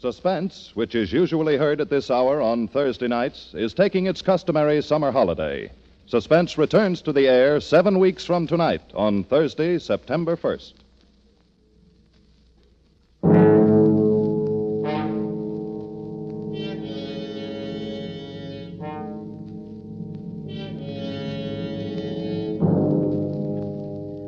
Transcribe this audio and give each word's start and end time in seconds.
Suspense, 0.00 0.70
which 0.74 0.94
is 0.94 1.12
usually 1.12 1.56
heard 1.56 1.80
at 1.80 1.90
this 1.90 2.08
hour 2.08 2.40
on 2.40 2.68
Thursday 2.68 3.08
nights, 3.08 3.52
is 3.54 3.74
taking 3.74 4.06
its 4.06 4.22
customary 4.22 4.80
summer 4.80 5.10
holiday. 5.10 5.72
Suspense 6.06 6.56
returns 6.56 7.02
to 7.02 7.12
the 7.12 7.26
air 7.26 7.58
seven 7.58 7.98
weeks 7.98 8.24
from 8.24 8.46
tonight 8.46 8.80
on 8.94 9.24
Thursday, 9.24 9.76
September 9.76 10.36
1st. 10.36 10.74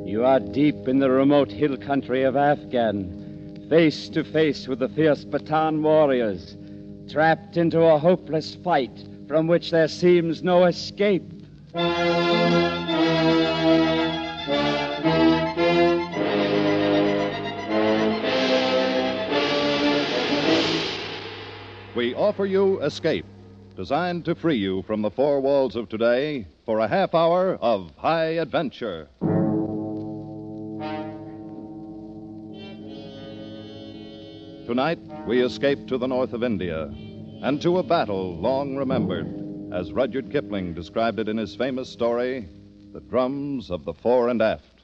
You 0.05 0.25
are 0.25 0.41
deep 0.41 0.89
in 0.89 0.99
the 0.99 1.11
remote 1.11 1.53
hill 1.53 1.77
country 1.77 2.25
of 2.25 2.35
Afghan, 2.35 3.20
face 3.71 4.09
to 4.09 4.25
face 4.25 4.67
with 4.67 4.81
the 4.81 4.89
fierce 4.89 5.25
Pathan 5.25 5.81
warriors, 5.81 6.57
trapped 7.09 7.57
into 7.57 7.81
a 7.81 7.97
hopeless 7.97 8.57
fight 8.65 9.07
from 9.29 9.47
which 9.47 9.71
there 9.71 9.87
seems 9.87 10.43
no 10.43 10.65
escape. 10.65 11.23
We 21.95 22.15
offer 22.17 22.47
you 22.47 22.83
Escape, 22.83 23.27
designed 23.77 24.25
to 24.25 24.35
free 24.35 24.57
you 24.57 24.83
from 24.83 25.01
the 25.03 25.13
four 25.13 25.41
walls 25.41 25.77
of 25.77 25.89
today 25.89 26.49
for 26.67 26.81
a 26.81 26.89
half 26.89 27.15
hour 27.15 27.55
of 27.63 27.93
high 27.97 28.39
adventure. 28.39 29.09
Tonight, 34.71 35.01
we 35.27 35.43
escape 35.43 35.89
to 35.89 35.99
the 35.99 36.07
north 36.07 36.33
of 36.33 36.45
India 36.45 36.85
and 37.43 37.61
to 37.61 37.79
a 37.79 37.83
battle 37.83 38.37
long 38.37 38.77
remembered, 38.77 39.27
as 39.73 39.93
Rudyard 39.93 40.31
Kipling 40.31 40.75
described 40.75 41.19
it 41.19 41.29
in 41.29 41.37
his 41.37 41.57
famous 41.57 41.89
story, 41.89 42.49
The 42.93 43.01
Drums 43.01 43.73
of 43.73 43.85
the 43.85 43.93
Fore 43.93 44.29
and 44.29 44.41
Aft. 44.41 44.83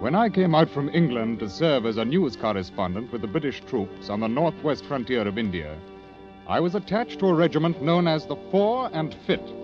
When 0.00 0.14
I 0.14 0.30
came 0.32 0.54
out 0.54 0.70
from 0.70 0.88
England 0.94 1.40
to 1.40 1.50
serve 1.50 1.84
as 1.84 1.98
a 1.98 2.06
news 2.06 2.36
correspondent 2.36 3.12
with 3.12 3.20
the 3.20 3.28
British 3.28 3.60
troops 3.66 4.08
on 4.08 4.20
the 4.20 4.28
northwest 4.28 4.86
frontier 4.86 5.28
of 5.28 5.36
India, 5.36 5.76
I 6.50 6.58
was 6.58 6.74
attached 6.74 7.20
to 7.20 7.28
a 7.28 7.32
regiment 7.32 7.80
known 7.80 8.08
as 8.08 8.26
the 8.26 8.34
Fore 8.50 8.90
and 8.92 9.14
Fit, 9.24 9.54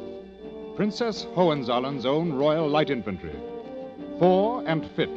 Princess 0.76 1.26
Hohenzollerns 1.34 2.06
own 2.06 2.32
Royal 2.32 2.68
Light 2.68 2.90
Infantry. 2.90 3.34
Fore 4.20 4.62
and 4.68 4.88
Fit. 4.92 5.10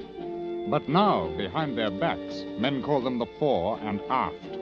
But 0.71 0.89
now, 0.89 1.27
behind 1.37 1.77
their 1.77 1.91
backs, 1.91 2.43
men 2.57 2.81
call 2.81 3.01
them 3.01 3.19
the 3.19 3.27
Fore 3.37 3.77
and 3.83 4.01
Aft. 4.09 4.57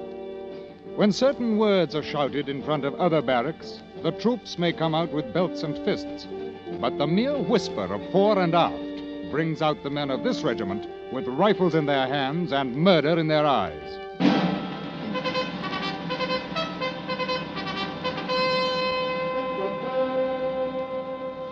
When 0.98 1.14
certain 1.14 1.58
words 1.58 1.96
are 1.96 2.04
shouted 2.04 2.50
in 2.50 2.62
front 2.62 2.84
of 2.84 2.94
other 2.96 3.22
barracks, 3.22 3.82
the 4.04 4.12
troops 4.12 4.60
may 4.60 4.74
come 4.74 4.94
out 4.94 5.14
with 5.14 5.34
belts 5.34 5.64
and 5.64 5.78
fists. 5.86 6.28
But 6.82 6.98
the 6.98 7.08
mere 7.08 7.38
whisper 7.38 7.86
of 7.86 8.12
fore 8.12 8.38
and 8.38 8.54
aft 8.54 9.32
brings 9.32 9.62
out 9.62 9.82
the 9.82 9.90
men 9.90 10.12
of 10.12 10.26
this 10.26 10.44
regiment 10.44 10.90
with 11.14 11.26
rifles 11.26 11.74
in 11.74 11.86
their 11.86 12.08
hands 12.08 12.52
and 12.52 12.76
murder 12.76 13.18
in 13.18 13.30
their 13.30 13.46
eyes. 13.46 14.07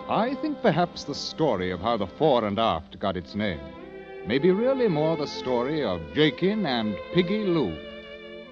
I 0.08 0.36
think 0.36 0.62
perhaps 0.62 1.02
the 1.02 1.16
story 1.16 1.72
of 1.72 1.80
how 1.80 1.96
the 1.96 2.06
fore 2.06 2.44
and 2.44 2.60
aft 2.60 2.96
got 3.00 3.16
its 3.16 3.34
name 3.34 3.58
may 4.24 4.38
be 4.38 4.52
really 4.52 4.86
more 4.86 5.16
the 5.16 5.26
story 5.26 5.82
of 5.82 6.00
Jakin 6.14 6.64
and 6.64 6.96
Piggy 7.12 7.44
Lew, 7.44 7.76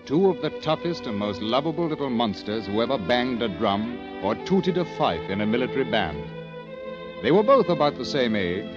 two 0.04 0.30
of 0.30 0.42
the 0.42 0.50
toughest 0.62 1.06
and 1.06 1.16
most 1.16 1.40
lovable 1.40 1.86
little 1.86 2.10
monsters 2.10 2.66
who 2.66 2.82
ever 2.82 2.98
banged 2.98 3.40
a 3.40 3.48
drum 3.48 3.96
or 4.24 4.34
tooted 4.46 4.78
a 4.78 4.84
fife 4.96 5.30
in 5.30 5.42
a 5.42 5.46
military 5.46 5.84
band. 5.84 6.24
They 7.22 7.30
were 7.30 7.44
both 7.44 7.68
about 7.68 7.98
the 7.98 8.04
same 8.04 8.34
age, 8.34 8.68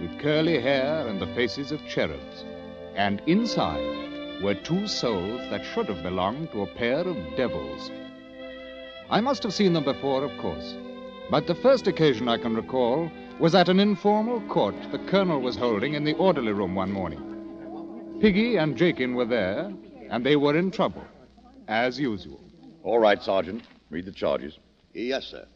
with 0.00 0.18
curly 0.18 0.58
hair 0.62 1.06
and 1.06 1.20
the 1.20 1.34
faces 1.34 1.72
of 1.72 1.86
cherubs. 1.86 2.46
And 2.94 3.20
inside 3.26 4.42
were 4.42 4.54
two 4.54 4.86
souls 4.86 5.42
that 5.50 5.66
should 5.74 5.90
have 5.90 6.02
belonged 6.02 6.52
to 6.52 6.62
a 6.62 6.74
pair 6.74 7.00
of 7.00 7.36
devils. 7.36 7.90
I 9.10 9.20
must 9.20 9.42
have 9.42 9.52
seen 9.52 9.74
them 9.74 9.84
before, 9.84 10.24
of 10.24 10.34
course. 10.38 10.74
But 11.30 11.46
the 11.46 11.54
first 11.54 11.86
occasion 11.86 12.28
I 12.28 12.36
can 12.36 12.54
recall 12.54 13.10
was 13.38 13.54
at 13.54 13.68
an 13.70 13.80
informal 13.80 14.40
court 14.42 14.74
the 14.92 14.98
colonel 14.98 15.40
was 15.40 15.56
holding 15.56 15.94
in 15.94 16.04
the 16.04 16.12
orderly 16.14 16.52
room 16.52 16.74
one 16.74 16.92
morning. 16.92 18.18
Piggy 18.20 18.56
and 18.56 18.76
Jakin 18.76 19.14
were 19.14 19.24
there, 19.24 19.72
and 20.10 20.24
they 20.24 20.36
were 20.36 20.56
in 20.56 20.70
trouble, 20.70 21.04
as 21.66 21.98
usual. 21.98 22.40
All 22.82 22.98
right, 22.98 23.22
Sergeant. 23.22 23.64
Read 23.90 24.04
the 24.04 24.12
charges. 24.12 24.58
Yes, 24.92 25.26
sir. 25.26 25.46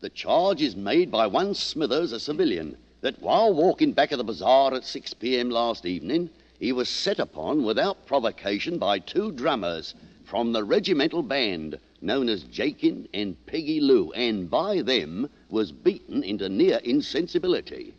The 0.00 0.08
charge 0.08 0.62
is 0.62 0.74
made 0.74 1.10
by 1.10 1.26
one 1.26 1.54
Smithers, 1.54 2.12
a 2.12 2.18
civilian, 2.18 2.76
that 3.02 3.20
while 3.20 3.52
walking 3.52 3.92
back 3.92 4.12
of 4.12 4.18
the 4.18 4.24
bazaar 4.24 4.74
at 4.74 4.84
6 4.84 5.14
p.m. 5.14 5.50
last 5.50 5.84
evening, 5.84 6.30
he 6.58 6.72
was 6.72 6.88
set 6.88 7.18
upon 7.18 7.64
without 7.64 8.06
provocation 8.06 8.78
by 8.78 8.98
two 8.98 9.30
drummers 9.32 9.94
from 10.24 10.52
the 10.52 10.64
regimental 10.64 11.22
band 11.22 11.78
known 12.00 12.28
as 12.28 12.42
Jakin 12.44 13.08
and 13.12 13.36
Peggy 13.46 13.80
Lou, 13.80 14.12
and 14.12 14.48
by 14.48 14.82
them 14.82 15.28
was 15.48 15.72
beaten 15.72 16.22
into 16.22 16.48
near 16.48 16.78
insensibility. 16.78 17.94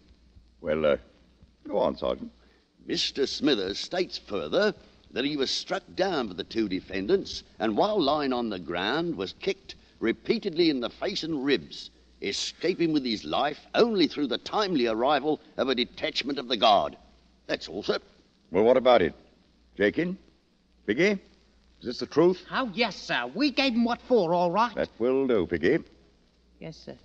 Well, 0.61 0.85
uh, 0.85 0.97
go 1.67 1.77
on, 1.77 1.97
Sergeant. 1.97 2.31
Mr. 2.87 3.27
Smithers 3.27 3.79
states 3.79 4.17
further 4.17 4.73
that 5.11 5.25
he 5.25 5.37
was 5.37 5.51
struck 5.51 5.83
down 5.95 6.27
by 6.27 6.33
the 6.33 6.43
two 6.43 6.67
defendants 6.67 7.43
and 7.59 7.77
while 7.77 8.01
lying 8.01 8.33
on 8.33 8.49
the 8.49 8.59
ground 8.59 9.15
was 9.15 9.33
kicked 9.33 9.75
repeatedly 9.99 10.69
in 10.69 10.79
the 10.79 10.89
face 10.89 11.23
and 11.23 11.45
ribs, 11.45 11.91
escaping 12.21 12.91
with 12.91 13.05
his 13.05 13.23
life 13.23 13.59
only 13.75 14.07
through 14.07 14.27
the 14.27 14.37
timely 14.39 14.87
arrival 14.87 15.39
of 15.57 15.69
a 15.69 15.75
detachment 15.75 16.39
of 16.39 16.47
the 16.47 16.57
guard. 16.57 16.97
That's 17.47 17.67
all, 17.67 17.83
sir. 17.83 17.99
Well, 18.51 18.63
what 18.63 18.77
about 18.77 19.01
it? 19.01 19.13
Jakin? 19.77 20.17
Piggy? 20.85 21.19
Is 21.81 21.85
this 21.87 21.99
the 21.99 22.05
truth? 22.05 22.45
Oh, 22.51 22.69
yes, 22.73 22.95
sir. 22.95 23.29
We 23.33 23.51
gave 23.51 23.73
him 23.73 23.83
what 23.85 23.99
for, 24.07 24.33
all 24.33 24.51
right. 24.51 24.73
That 24.75 24.89
will 24.99 25.25
do, 25.27 25.47
Piggy. 25.47 25.79
Yes, 26.59 26.77
sir. 26.77 26.95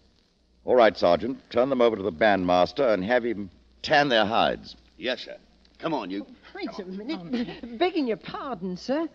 All 0.67 0.77
right, 0.77 0.95
Sergeant. 0.97 1.39
Turn 1.51 1.71
them 1.71 1.81
over 1.81 1.97
to 1.97 2.03
the 2.03 2.13
bandmaster 2.13 2.93
and 2.93 3.03
have 3.05 3.25
him 3.25 3.51
tan 3.83 4.09
their 4.11 4.27
hides. 4.27 4.77
Yes, 4.99 5.21
sir. 5.23 5.37
Come 5.79 5.95
on, 5.95 6.11
you. 6.11 6.27
Wait 6.55 6.69
a 6.79 6.85
minute. 6.85 7.79
Begging 7.79 8.07
your 8.07 8.17
pardon, 8.19 8.77
sir, 8.77 9.09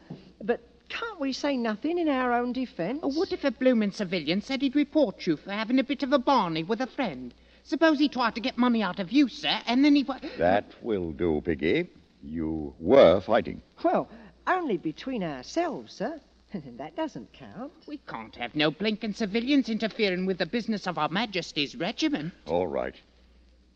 but 0.44 0.62
can't 0.90 1.20
we 1.20 1.32
say 1.34 1.56
nothing 1.58 1.98
in 2.00 2.08
our 2.10 2.34
own 2.34 2.54
defence? 2.54 3.00
Oh, 3.04 3.12
what 3.14 3.32
if 3.32 3.44
a 3.44 3.52
bloomin' 3.52 3.92
civilian 3.92 4.42
said 4.42 4.62
he'd 4.62 4.76
report 4.76 5.26
you 5.28 5.38
for 5.38 5.52
having 5.52 5.78
a 5.80 5.84
bit 5.84 6.02
of 6.04 6.12
a 6.14 6.20
barney 6.20 6.64
with 6.64 6.82
a 6.82 6.88
friend? 6.88 7.34
Suppose 7.64 8.00
he 8.00 8.10
tried 8.10 8.34
to 8.36 8.42
get 8.42 8.58
money 8.58 8.82
out 8.82 9.00
of 9.00 9.12
you, 9.12 9.28
sir, 9.28 9.60
and 9.68 9.86
then 9.86 9.96
he. 9.96 10.04
wa- 10.04 10.20
That 10.40 10.66
will 10.82 11.12
do, 11.12 11.42
Piggy. 11.46 11.88
You 12.24 12.74
were 12.80 13.22
fighting. 13.22 13.62
Well, 13.84 14.08
only 14.48 14.78
between 14.78 15.24
ourselves, 15.24 15.94
sir. 15.94 16.20
that 16.78 16.96
doesn't 16.96 17.32
count. 17.34 17.72
We 17.88 17.98
can't 18.08 18.36
have 18.36 18.56
no 18.56 18.72
blinking 18.72 19.14
civilians 19.14 19.70
interfering 19.70 20.26
with 20.26 20.38
the 20.38 20.46
business 20.46 20.88
of 20.88 20.98
Our 20.98 21.10
Majesty's 21.10 21.76
regiment. 21.76 22.34
All 22.46 22.68
right. 22.68 22.96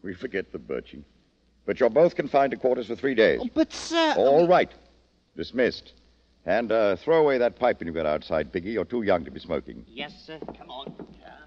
We 0.03 0.13
forget 0.13 0.51
the 0.51 0.59
birching. 0.59 1.03
But 1.65 1.79
you're 1.79 1.89
both 1.89 2.15
confined 2.15 2.51
to 2.51 2.57
quarters 2.57 2.87
for 2.87 2.95
three 2.95 3.15
days. 3.15 3.39
Oh, 3.41 3.49
but, 3.53 3.73
sir. 3.73 4.13
All 4.17 4.47
right. 4.47 4.71
Dismissed. 5.35 5.93
And 6.45 6.71
uh, 6.71 6.95
throw 6.97 7.21
away 7.21 7.39
that 7.39 7.57
pipe 7.57 7.79
when 7.79 7.87
you 7.87 7.93
get 7.93 8.05
outside, 8.05 8.53
Piggy. 8.53 8.71
You're 8.71 8.85
too 8.85 9.01
young 9.01 9.25
to 9.25 9.31
be 9.31 9.39
smoking. 9.39 9.83
Yes, 9.87 10.13
sir. 10.25 10.37
Come 10.57 10.69
on. 10.69 10.93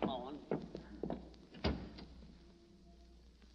Come 0.01 0.11
on. 0.11 0.39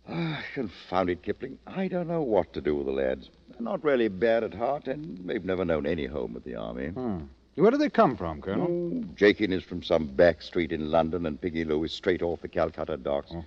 Ah, 0.08 0.44
confound 0.54 1.10
it, 1.10 1.22
Kipling. 1.22 1.58
I 1.68 1.90
don't 1.90 2.08
know 2.08 2.22
what 2.22 2.54
to 2.54 2.62
do 2.62 2.76
with 2.76 2.86
the 2.86 2.94
lads. 2.94 3.30
They're 3.54 3.62
not 3.62 3.84
really 3.84 4.08
bad 4.08 4.44
at 4.44 4.54
heart, 4.54 4.88
and 4.88 5.18
they've 5.26 5.46
never 5.46 5.64
known 5.64 5.86
any 5.86 6.06
home 6.06 6.36
at 6.36 6.44
the 6.44 6.56
army. 6.56 6.88
Hmm. 6.88 7.20
Where 7.56 7.70
do 7.70 7.78
they 7.78 7.90
come 7.90 8.18
from, 8.18 8.42
Colonel? 8.42 8.68
Oh, 8.68 9.04
Jakin 9.16 9.54
is 9.54 9.64
from 9.64 9.84
some 9.84 10.08
back 10.08 10.42
street 10.42 10.72
in 10.72 10.90
London, 10.90 11.28
and 11.28 11.40
Piggy 11.40 11.64
Lew 11.64 11.84
is 11.84 11.92
straight 11.92 12.24
off 12.24 12.42
the 12.42 12.48
Calcutta 12.48 12.98
docks. 12.98 13.32
Oh. 13.34 13.46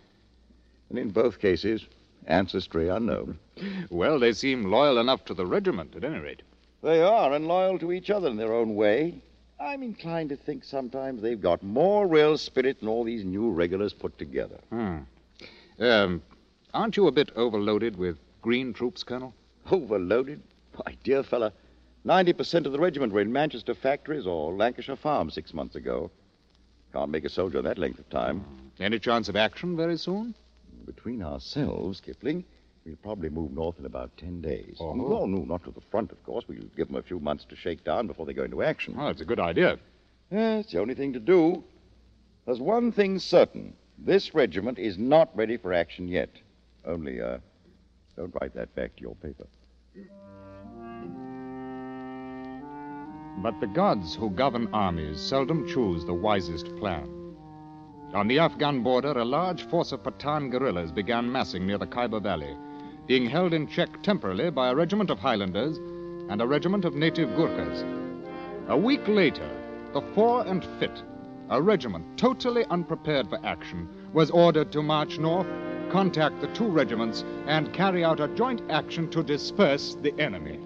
And 0.91 0.99
in 0.99 1.11
both 1.11 1.41
cases, 1.41 1.87
ancestry 2.27 2.89
unknown. 2.89 3.39
Well, 3.91 4.19
they 4.19 4.33
seem 4.33 4.71
loyal 4.71 4.99
enough 4.99 5.25
to 5.25 5.35
the 5.35 5.47
regiment, 5.47 5.97
at 5.97 6.05
any 6.05 6.19
rate. 6.19 6.43
They 6.83 7.03
are, 7.03 7.33
and 7.33 7.49
loyal 7.49 7.79
to 7.79 7.91
each 7.91 8.11
other 8.11 8.29
in 8.29 8.37
their 8.37 8.53
own 8.53 8.75
way. 8.75 9.21
I'm 9.59 9.83
inclined 9.83 10.29
to 10.29 10.37
think 10.37 10.63
sometimes 10.63 11.23
they've 11.23 11.41
got 11.41 11.63
more 11.63 12.07
real 12.07 12.37
spirit 12.37 12.81
than 12.81 12.89
all 12.89 13.05
these 13.05 13.25
new 13.25 13.51
regulars 13.51 13.93
put 13.93 14.19
together. 14.19 14.59
Hmm. 14.71 14.99
Um, 15.81 16.23
aren't 16.75 16.97
you 16.97 17.07
a 17.07 17.13
bit 17.13 17.31
overloaded 17.35 17.97
with 17.97 18.19
green 18.43 18.73
troops, 18.73 19.03
Colonel? 19.03 19.35
Overloaded? 19.71 20.43
My 20.85 20.97
dear 21.03 21.23
fellow, 21.23 21.53
90% 22.07 22.67
of 22.67 22.73
the 22.73 22.79
regiment 22.79 23.13
were 23.13 23.21
in 23.21 23.33
Manchester 23.33 23.75
factories 23.75 24.27
or 24.27 24.53
Lancashire 24.53 24.97
farms 24.97 25.35
six 25.35 25.53
months 25.53 25.75
ago. 25.75 26.11
Can't 26.93 27.11
make 27.11 27.25
a 27.25 27.29
soldier 27.29 27.63
that 27.63 27.79
length 27.79 27.99
of 27.99 28.09
time. 28.11 28.45
Any 28.79 28.99
chance 28.99 29.29
of 29.29 29.37
action 29.37 29.77
very 29.77 29.97
soon? 29.97 30.35
Between 30.85 31.23
ourselves, 31.23 32.01
Kipling, 32.01 32.45
we'll 32.85 32.97
probably 32.97 33.29
move 33.29 33.53
north 33.53 33.79
in 33.79 33.87
about 33.87 34.17
ten 34.17 34.41
days. 34.41 34.77
Oh. 34.79 34.95
No, 34.95 35.27
no, 35.27 35.45
not 35.45 35.65
to 35.65 35.73
the 35.73 35.81
front, 35.91 36.13
of 36.13 36.23
course. 36.25 36.45
We'll 36.47 36.61
give 36.77 36.87
them 36.87 36.97
a 36.97 37.03
few 37.03 37.19
months 37.19 37.45
to 37.49 37.57
shake 37.57 37.85
down 37.85 38.07
before 38.07 38.25
they 38.25 38.35
go 38.35 38.45
into 38.45 38.63
action. 38.63 38.95
Oh, 38.99 39.09
it's 39.09 39.21
a 39.21 39.27
good 39.27 39.41
idea. 39.41 39.79
Yeah, 40.31 40.59
it's 40.59 40.73
the 40.73 40.81
only 40.81 40.95
thing 40.95 41.13
to 41.15 41.21
do. 41.21 41.65
There's 42.45 42.61
one 42.61 42.93
thing 42.93 43.19
certain. 43.19 43.75
This 43.99 44.35
regiment 44.35 44.79
is 44.79 44.97
not 44.99 45.37
ready 45.37 45.57
for 45.57 45.73
action 45.73 46.07
yet. 46.07 46.31
Only, 46.85 47.21
uh, 47.21 47.39
don't 48.17 48.35
write 48.41 48.55
that 48.55 48.75
back 48.75 48.97
to 48.97 49.03
your 49.03 49.15
paper. 49.17 49.47
But 53.43 53.61
the 53.61 53.67
gods 53.67 54.15
who 54.15 54.31
govern 54.31 54.69
armies 54.73 55.21
seldom 55.21 55.69
choose 55.69 56.05
the 56.05 56.15
wisest 56.15 56.75
plan. 56.77 57.09
On 58.15 58.29
the 58.29 58.39
Afghan 58.39 58.83
border, 58.83 59.13
a 59.13 59.25
large 59.25 59.65
force 59.65 59.93
of 59.93 60.03
Pathan 60.03 60.51
guerrillas 60.51 60.91
began 60.91 61.31
massing 61.31 61.67
near 61.67 61.77
the 61.77 61.87
Khyber 61.87 62.21
Valley, 62.21 62.57
being 63.07 63.27
held 63.27 63.53
in 63.53 63.67
check 63.67 64.03
temporarily 64.03 64.51
by 64.51 64.71
a 64.71 64.75
regiment 64.75 65.11
of 65.11 65.19
Highlanders 65.19 65.77
and 66.31 66.41
a 66.41 66.47
regiment 66.47 66.85
of 66.85 66.95
native 66.95 67.29
Gurkhas. 67.37 67.85
A 68.69 68.77
week 68.77 69.07
later, 69.07 69.49
the 69.93 70.01
Fore 70.15 70.47
and 70.47 70.65
Fit, 70.81 71.03
a 71.51 71.61
regiment 71.61 72.19
totally 72.19 72.65
unprepared 72.71 73.29
for 73.29 73.45
action, 73.45 73.89
was 74.13 74.31
ordered 74.31 74.73
to 74.73 74.83
march 74.83 75.19
north, 75.19 75.47
contact 75.91 76.41
the 76.41 76.49
two 76.49 76.67
regiments, 76.67 77.25
and 77.47 77.73
carry 77.73 78.05
out 78.05 78.21
a 78.21 78.29
joint 78.29 78.63
action 78.71 79.09
to 79.11 79.23
disperse 79.23 79.97
the 80.03 80.13
enemy. 80.21 80.61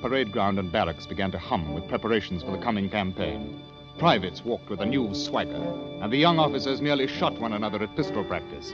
Parade 0.00 0.32
ground 0.32 0.58
and 0.58 0.72
barracks 0.72 1.06
began 1.06 1.30
to 1.30 1.38
hum 1.38 1.74
with 1.74 1.86
preparations 1.86 2.42
for 2.42 2.52
the 2.52 2.62
coming 2.62 2.88
campaign. 2.88 3.62
Privates 3.98 4.44
walked 4.44 4.70
with 4.70 4.80
a 4.80 4.86
new 4.86 5.14
swagger, 5.14 5.62
and 6.00 6.10
the 6.10 6.16
young 6.16 6.38
officers 6.38 6.80
nearly 6.80 7.06
shot 7.06 7.38
one 7.38 7.52
another 7.52 7.82
at 7.82 7.94
pistol 7.96 8.24
practice. 8.24 8.72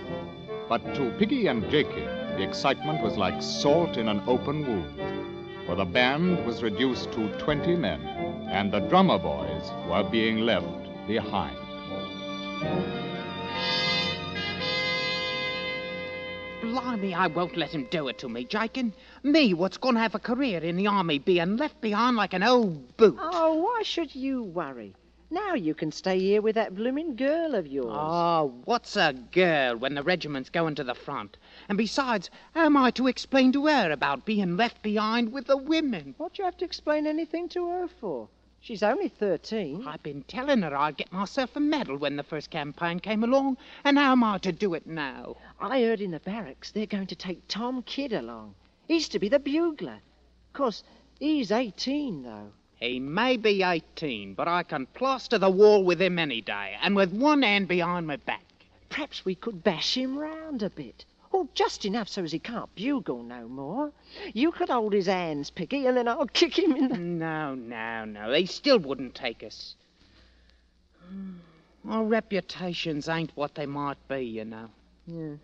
But 0.69 0.95
to 0.95 1.11
Piggy 1.19 1.49
and 1.49 1.69
Jakey, 1.69 2.05
the 2.37 2.43
excitement 2.43 3.03
was 3.03 3.17
like 3.17 3.43
salt 3.43 3.97
in 3.97 4.09
an 4.09 4.23
open 4.27 4.65
wound. 4.67 5.67
For 5.67 5.75
the 5.75 5.85
band 5.85 6.47
was 6.47 6.63
reduced 6.63 7.11
to 7.13 7.29
20 7.39 7.75
men, 7.75 8.01
and 8.47 8.73
the 8.73 8.81
drummer 8.81 9.19
boys 9.19 9.71
were 9.89 10.09
being 10.09 10.41
left 10.41 10.67
behind. 11.07 11.57
Blimey, 16.63 17.15
I 17.15 17.27
won't 17.27 17.57
let 17.57 17.71
him 17.71 17.87
do 17.91 18.09
it 18.09 18.19
to 18.19 18.29
me, 18.29 18.45
Jakin. 18.45 18.93
Me, 19.23 19.53
what's 19.53 19.77
going 19.77 19.95
to 19.95 20.01
have 20.01 20.15
a 20.15 20.19
career 20.19 20.61
in 20.61 20.77
the 20.77 20.87
army, 20.87 21.19
being 21.19 21.57
left 21.57 21.81
behind 21.81 22.17
like 22.17 22.35
an 22.35 22.43
old 22.43 22.97
boot. 22.97 23.19
Oh, 23.21 23.55
why 23.55 23.83
should 23.83 24.15
you 24.15 24.43
worry? 24.43 24.95
Now 25.29 25.55
you 25.55 25.75
can 25.75 25.91
stay 25.91 26.21
here 26.21 26.41
with 26.41 26.55
that 26.55 26.75
blooming 26.75 27.17
girl 27.17 27.57
of 27.57 27.67
yours. 27.67 27.89
Oh, 27.91 28.55
what's 28.65 28.97
a 28.97 29.13
girl 29.33 29.77
when 29.77 29.95
the 29.95 30.03
regiment's 30.05 30.51
going 30.51 30.77
to 30.77 30.85
the 30.85 30.95
front? 30.95 31.37
And 31.69 31.77
besides, 31.77 32.31
how 32.55 32.67
am 32.67 32.77
I 32.77 32.93
to 32.93 33.09
explain 33.09 33.51
to 33.53 33.67
her 33.67 33.91
about 33.91 34.25
being 34.25 34.57
left 34.57 34.83
behind 34.83 35.33
with 35.33 35.47
the 35.47 35.57
women? 35.57 36.15
What 36.17 36.35
do 36.35 36.43
you 36.43 36.45
have 36.45 36.57
to 36.59 36.65
explain 36.65 37.09
anything 37.09 37.49
to 37.51 37.69
her 37.69 37.89
for? 37.89 38.29
She's 38.67 38.83
only 38.83 39.07
13. 39.07 39.87
I've 39.87 40.03
been 40.03 40.25
telling 40.25 40.63
her 40.63 40.77
I'd 40.77 40.97
get 40.97 41.13
myself 41.13 41.55
a 41.55 41.61
medal 41.61 41.99
when 41.99 42.17
the 42.17 42.25
first 42.25 42.51
campaign 42.51 42.99
came 42.99 43.23
along, 43.23 43.59
and 43.85 43.97
how 43.97 44.11
am 44.11 44.25
I 44.25 44.39
to 44.39 44.51
do 44.51 44.75
it 44.75 44.89
now? 44.89 45.37
I 45.61 45.83
heard 45.83 46.01
in 46.01 46.11
the 46.11 46.19
barracks 46.19 46.73
they're 46.73 46.85
going 46.85 47.07
to 47.07 47.15
take 47.15 47.47
Tom 47.47 47.85
Kidd 47.85 48.13
along. 48.13 48.57
He's 48.89 49.09
to 49.11 49.21
be 49.21 49.29
the 49.29 49.39
bugler. 49.39 50.01
Of 50.49 50.53
course, 50.53 50.83
he's 51.21 51.53
18, 51.53 52.25
though. 52.25 52.51
He 52.81 52.99
may 52.99 53.37
be 53.37 53.63
18, 53.63 54.35
but 54.35 54.49
I 54.49 54.65
can 54.65 54.87
plaster 54.87 55.39
the 55.39 55.49
wall 55.49 55.85
with 55.85 56.03
him 56.03 56.19
any 56.19 56.41
day, 56.41 56.77
and 56.83 56.97
with 56.97 57.13
one 57.13 57.43
hand 57.43 57.69
behind 57.69 58.09
my 58.09 58.17
back. 58.17 58.43
Perhaps 58.89 59.25
we 59.25 59.37
could 59.37 59.63
bash 59.63 59.97
him 59.97 60.19
round 60.19 60.65
a 60.65 60.71
bit. 60.71 61.05
Just 61.55 61.85
enough 61.85 62.09
so 62.09 62.23
as 62.23 62.33
he 62.33 62.39
can't 62.39 62.75
bugle 62.75 63.23
no 63.23 63.49
more. 63.49 63.93
You 64.33 64.53
could 64.53 64.69
hold 64.69 64.93
his 64.93 65.07
hands, 65.07 65.51
Piggy, 65.51 65.87
and 65.87 65.97
then 65.97 66.09
I'll 66.09 66.27
kick 66.33 66.59
him 66.59 66.75
in 66.77 66.89
the... 66.89 66.97
No, 66.99 67.55
no, 67.55 68.05
no. 68.05 68.31
They 68.31 68.47
still 68.47 68.79
wouldn't 68.79 69.15
take 69.15 69.43
us. 69.43 69.75
Our 71.89 72.05
reputations 72.05 73.09
ain't 73.09 73.37
what 73.37 73.55
they 73.55 73.67
might 73.67 73.99
be, 74.09 74.25
you 74.25 74.45
know. 74.45 74.69
Yeah. 75.07 75.35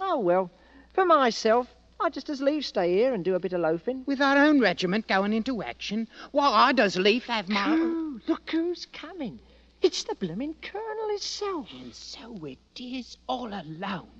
Oh, 0.00 0.18
well, 0.18 0.50
for 0.94 1.04
myself, 1.04 1.66
I'd 2.00 2.14
just 2.14 2.30
as 2.30 2.40
leave 2.40 2.64
stay 2.64 2.94
here 2.94 3.12
and 3.12 3.24
do 3.24 3.34
a 3.34 3.40
bit 3.40 3.52
of 3.52 3.60
loafing. 3.60 4.04
With 4.06 4.20
our 4.20 4.36
own 4.38 4.60
regiment 4.60 5.06
going 5.06 5.32
into 5.32 5.62
action, 5.62 6.08
why, 6.30 6.48
I 6.48 6.72
does 6.72 6.96
leave 6.96 7.24
have 7.26 7.48
my... 7.48 7.66
Oh, 7.68 8.20
look 8.26 8.50
who's 8.50 8.86
coming. 8.86 9.38
It's 9.82 10.04
the 10.04 10.14
blooming 10.14 10.54
Colonel 10.62 11.08
himself. 11.08 11.68
And 11.72 11.94
so 11.94 12.44
it 12.44 12.58
is 12.78 13.16
all 13.26 13.48
alone. 13.48 14.19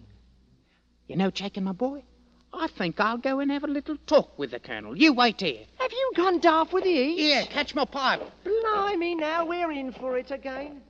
You 1.11 1.17
know, 1.17 1.29
Jakin, 1.33 1.65
my 1.65 1.73
boy, 1.73 2.05
I 2.53 2.69
think 2.69 3.01
I'll 3.01 3.19
go 3.19 3.41
and 3.41 3.51
have 3.51 3.65
a 3.65 3.67
little 3.67 3.97
talk 4.07 4.39
with 4.39 4.53
the 4.53 4.61
Colonel. 4.61 4.97
You 4.97 5.13
wait 5.13 5.41
here. 5.41 5.65
Have 5.81 5.91
you 5.91 6.13
gone 6.15 6.39
daft 6.39 6.73
with 6.73 6.85
the 6.85 6.91
east? 6.91 7.19
Here, 7.19 7.45
catch 7.47 7.75
my 7.75 7.85
pipe. 7.85 8.23
Blimey, 8.45 9.17
now 9.17 9.45
we're 9.45 9.73
in 9.73 9.91
for 9.91 10.19
it 10.19 10.31
again. 10.31 10.81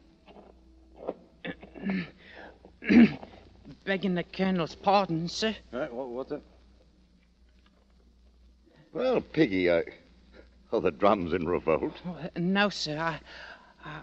Begging 3.86 4.14
the 4.14 4.24
Colonel's 4.24 4.74
pardon, 4.74 5.26
sir. 5.26 5.56
Right, 5.72 5.90
what, 5.90 6.10
what's 6.10 6.28
that? 6.28 6.42
Well, 8.92 9.22
Piggy, 9.22 9.72
I... 9.72 9.84
Oh, 10.70 10.80
the 10.80 10.90
drum's 10.90 11.32
in 11.32 11.48
revolt. 11.48 11.94
Oh, 12.06 12.18
uh, 12.22 12.28
no, 12.36 12.68
sir. 12.68 12.98
I, 12.98 13.20
I, 13.82 14.02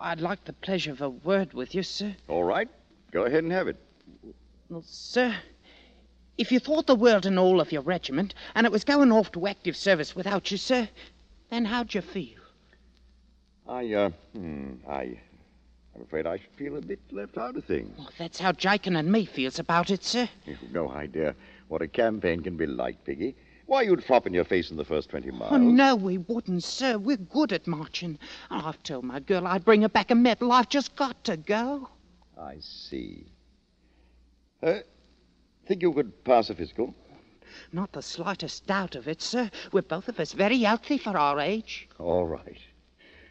I'd 0.00 0.22
like 0.22 0.46
the 0.46 0.54
pleasure 0.54 0.92
of 0.92 1.02
a 1.02 1.10
word 1.10 1.52
with 1.52 1.74
you, 1.74 1.82
sir. 1.82 2.16
All 2.26 2.44
right, 2.44 2.70
go 3.12 3.26
ahead 3.26 3.44
and 3.44 3.52
have 3.52 3.68
it. 3.68 3.76
Well, 4.70 4.82
sir, 4.86 5.34
if 6.38 6.52
you 6.52 6.60
thought 6.60 6.86
the 6.86 6.94
world 6.94 7.26
and 7.26 7.38
all 7.38 7.60
of 7.60 7.72
your 7.72 7.82
regiment, 7.82 8.34
and 8.54 8.64
it 8.64 8.72
was 8.72 8.84
going 8.84 9.12
off 9.12 9.32
to 9.32 9.46
active 9.46 9.76
service 9.76 10.14
without 10.16 10.50
you, 10.50 10.56
sir, 10.56 10.88
then 11.50 11.64
how'd 11.64 11.92
you 11.92 12.00
feel? 12.00 12.38
I, 13.68 13.92
uh, 13.92 14.10
hmm, 14.34 14.74
I... 14.88 15.18
I'm 15.94 16.04
afraid 16.04 16.28
I 16.28 16.36
should 16.36 16.54
feel 16.56 16.76
a 16.76 16.80
bit 16.80 17.00
left 17.10 17.36
out 17.36 17.56
of 17.56 17.64
things. 17.64 17.92
Well, 17.98 18.08
that's 18.18 18.38
how 18.38 18.52
Jakin 18.52 18.94
and 18.94 19.10
me 19.10 19.24
feels 19.24 19.58
about 19.58 19.90
it, 19.90 20.04
sir. 20.04 20.28
You've 20.46 20.72
no 20.72 20.92
idea 20.92 21.34
what 21.66 21.82
a 21.82 21.88
campaign 21.88 22.40
can 22.40 22.56
be 22.56 22.66
like, 22.66 23.02
Piggy. 23.04 23.34
Why, 23.66 23.82
you'd 23.82 24.04
flop 24.04 24.26
in 24.26 24.32
your 24.32 24.44
face 24.44 24.70
in 24.70 24.76
the 24.76 24.84
first 24.84 25.10
20 25.10 25.32
miles. 25.32 25.52
Oh, 25.52 25.58
no, 25.58 25.96
we 25.96 26.18
wouldn't, 26.18 26.62
sir. 26.62 26.98
We're 26.98 27.16
good 27.16 27.52
at 27.52 27.66
marching. 27.66 28.16
I've 28.48 28.80
told 28.84 29.04
my 29.04 29.18
girl 29.18 29.44
I'd 29.44 29.64
bring 29.64 29.82
her 29.82 29.88
back 29.88 30.12
a 30.12 30.14
medal. 30.14 30.52
I've 30.52 30.68
just 30.68 30.94
got 30.94 31.22
to 31.24 31.36
go. 31.36 31.88
I 32.40 32.58
see. 32.60 33.26
Uh, 34.62 34.78
think 35.68 35.82
you 35.82 35.92
could 35.92 36.24
pass 36.24 36.48
a 36.48 36.54
physical? 36.54 36.94
Not 37.72 37.92
the 37.92 38.02
slightest 38.02 38.66
doubt 38.66 38.94
of 38.94 39.06
it, 39.06 39.20
sir. 39.20 39.50
We're 39.70 39.82
both 39.82 40.08
of 40.08 40.18
us 40.18 40.32
very 40.32 40.58
healthy 40.60 40.96
for 40.96 41.16
our 41.16 41.38
age. 41.38 41.88
All 41.98 42.26
right. 42.26 42.58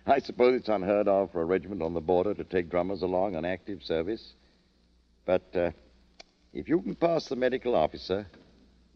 I 0.06 0.20
suppose 0.20 0.56
it's 0.56 0.70
unheard 0.70 1.08
of 1.08 1.32
for 1.32 1.42
a 1.42 1.46
regiment 1.46 1.82
on 1.82 1.94
the 1.94 2.02
border 2.02 2.34
to 2.36 2.44
take 2.44 2.70
drummers 2.70 3.02
along 3.02 3.36
on 3.36 3.44
active 3.44 3.84
service. 3.84 4.36
But 5.26 5.44
uh, 5.56 5.72
if 6.54 6.70
you 6.70 6.80
can 6.82 6.96
pass 6.96 7.26
the 7.26 7.36
medical 7.36 7.76
officer, 7.76 8.28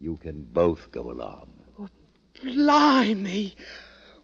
you 0.00 0.16
can 0.22 0.42
both 0.52 0.90
go 0.92 1.10
along. 1.10 1.50
Blimey! 2.42 3.56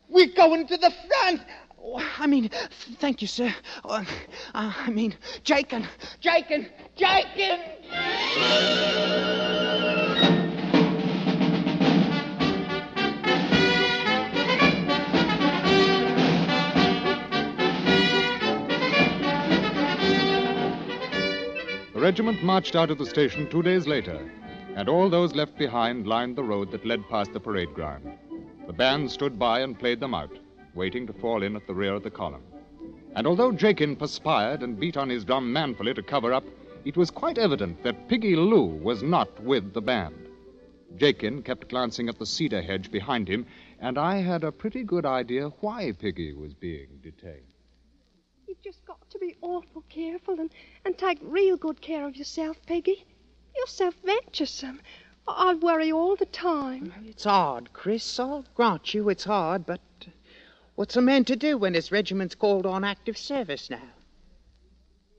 We're 0.09 0.35
going 0.35 0.67
to 0.69 0.77
the 0.77 0.93
front! 1.09 1.43
Oh, 1.83 2.03
I 2.19 2.27
mean, 2.27 2.51
thank 2.99 3.23
you, 3.23 3.29
sir. 3.29 3.55
Uh, 3.85 4.05
I 4.55 4.91
mean, 4.91 5.15
Jakin, 5.45 5.87
Jakin, 6.21 6.69
Jakin! 6.97 7.61
The 21.95 22.05
regiment 22.05 22.43
marched 22.45 22.77
out 22.77 22.91
of 22.91 22.99
the 22.99 23.07
station 23.07 23.49
two 23.51 23.63
days 23.63 23.87
later, 23.87 24.31
and 24.77 24.89
all 24.89 25.09
those 25.09 25.35
left 25.35 25.57
behind 25.59 26.07
lined 26.07 26.37
the 26.37 26.45
road 26.45 26.71
that 26.71 26.87
led 26.87 27.09
past 27.09 27.33
the 27.33 27.41
parade 27.41 27.75
ground. 27.75 28.13
The 28.67 28.73
band 28.73 29.11
stood 29.11 29.39
by 29.39 29.61
and 29.61 29.79
played 29.79 30.01
them 30.01 30.15
out, 30.15 30.39
waiting 30.79 31.07
to 31.07 31.13
fall 31.13 31.43
in 31.43 31.57
at 31.57 31.67
the 31.67 31.75
rear 31.75 31.93
of 31.93 32.03
the 32.05 32.11
column. 32.11 32.45
And 33.15 33.27
although 33.27 33.53
Jakin 33.53 33.97
perspired 33.97 34.63
and 34.63 34.79
beat 34.79 34.97
on 34.97 35.11
his 35.11 35.25
drum 35.25 35.53
manfully 35.53 35.93
to 35.93 36.03
cover 36.03 36.33
up, 36.33 36.45
it 36.85 36.97
was 36.97 37.11
quite 37.11 37.37
evident 37.37 37.83
that 37.83 38.09
Piggy 38.09 38.37
Lew 38.37 38.65
was 38.65 39.03
not 39.03 39.43
with 39.43 39.75
the 39.75 39.83
band. 39.83 40.29
Jakin 40.97 41.43
kept 41.43 41.69
glancing 41.69 42.09
at 42.09 42.19
the 42.19 42.25
cedar 42.25 42.63
hedge 42.63 42.91
behind 42.91 43.29
him, 43.29 43.45
and 43.81 43.99
I 43.99 44.19
had 44.19 44.45
a 44.45 44.53
pretty 44.53 44.85
good 44.85 45.05
idea 45.05 45.49
why 45.61 45.93
Piggy 45.93 46.33
was 46.33 46.55
being 46.55 47.01
detained. 47.03 47.53
You've 48.47 48.63
just 48.63 48.85
got 48.87 49.11
to 49.11 49.19
be 49.19 49.37
awful 49.43 49.85
careful 49.89 50.41
and, 50.41 50.51
and 50.85 50.97
take 50.97 51.19
real 51.23 51.57
good 51.57 51.81
care 51.81 52.07
of 52.07 52.17
yourself, 52.17 52.57
Piggy. 52.67 53.05
You're 53.57 53.67
so 53.67 53.93
venturesome. 54.05 54.81
I 55.27 55.55
worry 55.55 55.93
all 55.93 56.17
the 56.17 56.27
time. 56.27 56.93
It's 57.05 57.25
hard, 57.25 57.73
Chris. 57.73 58.19
I'll 58.19 58.45
grant 58.55 58.95
you 58.95 59.09
it's 59.11 59.25
hard, 59.25 59.67
but 59.67 59.81
what's 60.79 60.95
a 60.95 61.01
man 61.03 61.25
to 61.25 61.35
do 61.35 61.59
when 61.59 61.75
his 61.75 61.91
regiment's 61.91 62.37
called 62.37 62.65
on 62.65 62.85
active 62.85 63.19
service 63.19 63.69
now? 63.69 63.91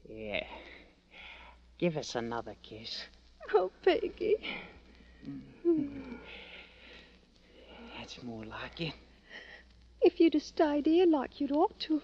Yeah. 0.09 0.45
Give 1.77 1.97
us 1.97 2.15
another 2.15 2.55
kiss. 2.63 3.03
Oh, 3.53 3.69
Peggy. 3.83 4.37
That's 7.97 8.23
more 8.23 8.45
like 8.45 8.79
it. 8.79 8.93
If 10.01 10.21
you'd 10.21 10.35
have 10.35 10.43
stayed 10.43 10.85
here 10.85 11.05
like 11.05 11.41
you'd 11.41 11.51
ought 11.51 11.77
to, 11.81 12.01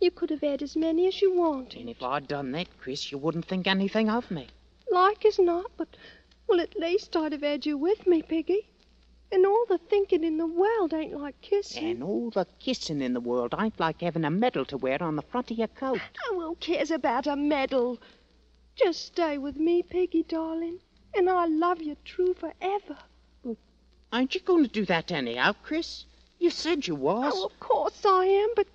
you 0.00 0.10
could 0.10 0.30
have 0.30 0.40
had 0.40 0.62
as 0.62 0.74
many 0.74 1.06
as 1.06 1.20
you 1.20 1.36
wanted. 1.36 1.80
And 1.80 1.90
if 1.90 2.02
I'd 2.02 2.26
done 2.26 2.52
that, 2.52 2.68
Chris, 2.80 3.12
you 3.12 3.18
wouldn't 3.18 3.44
think 3.44 3.66
anything 3.66 4.08
of 4.08 4.30
me. 4.30 4.46
Like 4.90 5.26
as 5.26 5.38
not, 5.38 5.70
but, 5.76 5.88
well, 6.48 6.58
at 6.58 6.74
least 6.78 7.14
I'd 7.16 7.32
have 7.32 7.42
had 7.42 7.66
you 7.66 7.76
with 7.76 8.06
me, 8.06 8.22
Peggy. 8.22 8.66
And 9.32 9.46
all 9.46 9.64
the 9.68 9.78
thinking 9.78 10.22
in 10.22 10.36
the 10.36 10.46
world 10.46 10.94
ain't 10.94 11.18
like 11.18 11.40
kissing. 11.40 11.90
And 11.90 12.02
all 12.02 12.30
the 12.30 12.46
kissing 12.60 13.00
in 13.00 13.14
the 13.14 13.20
world 13.20 13.54
ain't 13.58 13.80
like 13.80 14.00
having 14.00 14.24
a 14.24 14.30
medal 14.30 14.64
to 14.66 14.76
wear 14.76 15.02
on 15.02 15.16
the 15.16 15.22
front 15.22 15.50
of 15.50 15.58
your 15.58 15.68
coat. 15.68 16.00
Oh, 16.26 16.40
who 16.40 16.54
cares 16.56 16.90
about 16.90 17.26
a 17.26 17.34
medal? 17.34 18.00
Just 18.76 19.06
stay 19.06 19.38
with 19.38 19.56
me, 19.56 19.82
Peggy, 19.82 20.24
darling, 20.24 20.78
and 21.14 21.28
I'll 21.30 21.50
love 21.50 21.80
you 21.80 21.96
true 22.04 22.34
forever. 22.34 22.98
Ain't 24.12 24.34
you 24.34 24.40
going 24.42 24.64
to 24.64 24.70
do 24.70 24.84
that 24.86 25.10
anyhow, 25.10 25.54
Chris? 25.62 26.04
You 26.38 26.50
said 26.50 26.86
you 26.86 26.94
was. 26.94 27.32
Oh, 27.34 27.46
of 27.46 27.58
course 27.58 28.04
I 28.04 28.24
am, 28.26 28.48
but 28.54 28.68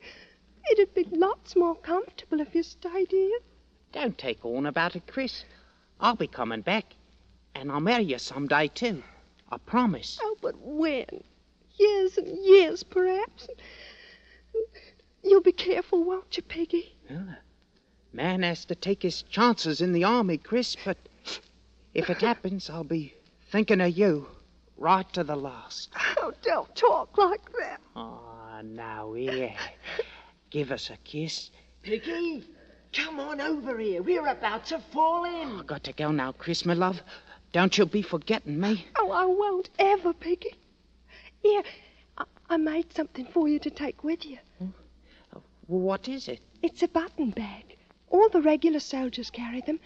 it'd 0.71 0.93
be 0.93 1.05
lots 1.11 1.55
more 1.55 1.75
comfortable 1.75 2.41
if 2.41 2.53
you 2.53 2.63
stayed 2.63 3.11
here. 3.11 3.39
Don't 3.93 4.17
take 4.17 4.43
on 4.43 4.65
about 4.65 4.95
it, 4.95 5.07
Chris. 5.07 5.45
I'll 5.99 6.15
be 6.15 6.27
coming 6.27 6.61
back, 6.61 6.95
and 7.55 7.71
I'll 7.71 7.79
marry 7.79 8.03
you 8.03 8.19
some 8.19 8.47
day, 8.47 8.67
too. 8.67 9.03
I 9.51 9.57
promise. 9.57 10.19
Oh, 10.21 10.37
but 10.41 10.55
when? 10.59 11.23
Years 11.77 12.17
and 12.17 12.45
years, 12.45 12.83
perhaps. 12.83 13.47
You'll 15.23 15.41
be 15.41 15.51
careful, 15.51 16.03
won't 16.03 16.37
you, 16.37 16.43
Peggy? 16.43 16.95
Well, 17.09 17.27
a 17.29 18.15
man 18.15 18.43
has 18.43 18.65
to 18.65 18.75
take 18.75 19.01
his 19.01 19.23
chances 19.23 19.81
in 19.81 19.93
the 19.93 20.03
army, 20.03 20.37
Chris, 20.37 20.75
but 20.83 20.97
if 21.93 22.09
it 22.09 22.21
happens, 22.21 22.69
I'll 22.69 22.83
be 22.83 23.13
thinking 23.51 23.81
of 23.81 23.97
you 23.97 24.27
right 24.77 25.11
to 25.13 25.23
the 25.23 25.35
last. 25.35 25.89
Oh, 26.17 26.31
don't 26.41 26.73
talk 26.75 27.17
like 27.17 27.51
that. 27.59 27.81
Oh, 27.95 28.61
now, 28.63 29.13
here. 29.13 29.53
Give 30.49 30.71
us 30.71 30.89
a 30.89 30.97
kiss. 30.97 31.51
Peggy, 31.83 32.43
come 32.93 33.19
on 33.19 33.39
over 33.41 33.77
here. 33.77 34.01
We're 34.01 34.27
about 34.27 34.65
to 34.67 34.79
fall 34.91 35.25
in. 35.25 35.59
I've 35.59 35.67
got 35.67 35.83
to 35.85 35.93
go 35.93 36.11
now, 36.11 36.31
Chris, 36.31 36.65
my 36.65 36.73
love. 36.73 37.01
Don't 37.51 37.77
you 37.77 37.85
be 37.85 38.03
forgetting 38.03 38.59
me. 38.59 38.85
Oh, 38.95 39.11
I 39.11 39.25
won't 39.25 39.69
ever, 39.79 40.13
Peggy. 40.13 40.53
Here, 41.41 41.63
I, 42.17 42.25
I 42.49 42.57
made 42.57 42.93
something 42.93 43.25
for 43.25 43.47
you 43.47 43.57
to 43.59 43.71
take 43.71 44.03
with 44.03 44.23
you. 44.25 44.37
Hmm. 44.59 44.69
What 45.65 46.07
is 46.07 46.27
it? 46.27 46.41
It's 46.61 46.83
a 46.83 46.87
button 46.87 47.31
bag. 47.31 47.77
All 48.09 48.29
the 48.29 48.41
regular 48.41 48.79
soldiers 48.79 49.29
carry 49.29 49.61
them. 49.61 49.79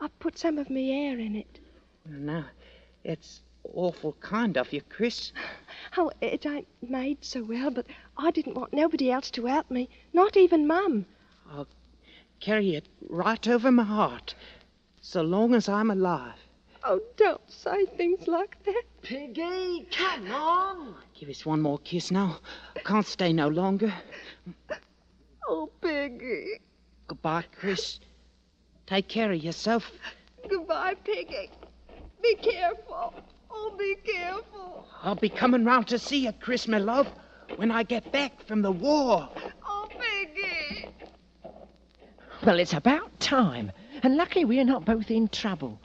I've 0.00 0.18
put 0.18 0.38
some 0.38 0.58
of 0.58 0.68
me 0.68 1.06
air 1.06 1.18
in 1.18 1.34
it. 1.34 1.58
Now, 2.06 2.46
it's 3.04 3.40
awful 3.74 4.12
kind 4.20 4.56
of 4.56 4.72
you, 4.72 4.82
Chris. 4.82 5.32
Oh, 5.96 6.10
it 6.20 6.44
ain't 6.44 6.66
made 6.82 7.24
so 7.24 7.42
well, 7.42 7.70
but 7.70 7.86
I 8.16 8.30
didn't 8.30 8.54
want 8.54 8.72
nobody 8.72 9.10
else 9.10 9.30
to 9.32 9.46
help 9.46 9.70
me, 9.70 9.88
not 10.12 10.36
even 10.36 10.66
Mum. 10.66 11.06
I'll 11.50 11.68
carry 12.40 12.74
it 12.74 12.86
right 13.08 13.46
over 13.48 13.70
my 13.70 13.84
heart, 13.84 14.34
so 15.00 15.22
long 15.22 15.54
as 15.54 15.68
I'm 15.68 15.90
alive. 15.90 16.47
Oh, 16.84 17.00
don't 17.16 17.40
say 17.50 17.86
things 17.96 18.28
like 18.28 18.62
that. 18.64 18.82
Piggy, 19.02 19.86
come 19.90 20.30
on. 20.30 20.94
Give 21.18 21.28
us 21.28 21.44
one 21.44 21.60
more 21.60 21.78
kiss 21.80 22.10
now. 22.10 22.38
I 22.76 22.80
can't 22.80 23.06
stay 23.06 23.32
no 23.32 23.48
longer. 23.48 23.92
Oh, 25.48 25.70
Peggy. 25.80 26.60
Goodbye, 27.08 27.44
Chris. 27.58 28.00
Take 28.86 29.08
care 29.08 29.32
of 29.32 29.42
yourself. 29.42 29.90
Goodbye, 30.48 30.94
Peggy. 31.04 31.50
Be 32.22 32.34
careful. 32.36 33.14
Oh, 33.50 33.74
be 33.78 33.96
careful. 34.04 34.86
I'll 35.02 35.14
be 35.14 35.28
coming 35.28 35.64
round 35.64 35.88
to 35.88 35.98
see 35.98 36.24
you, 36.24 36.32
Chris, 36.32 36.68
my 36.68 36.78
love, 36.78 37.08
when 37.56 37.70
I 37.70 37.82
get 37.82 38.12
back 38.12 38.40
from 38.46 38.62
the 38.62 38.72
war. 38.72 39.28
Oh, 39.66 39.88
Piggy. 39.90 40.88
Well, 42.44 42.60
it's 42.60 42.74
about 42.74 43.18
time. 43.20 43.72
And 44.02 44.16
lucky 44.16 44.44
we're 44.44 44.64
not 44.64 44.84
both 44.84 45.10
in 45.10 45.28
trouble. 45.28 45.80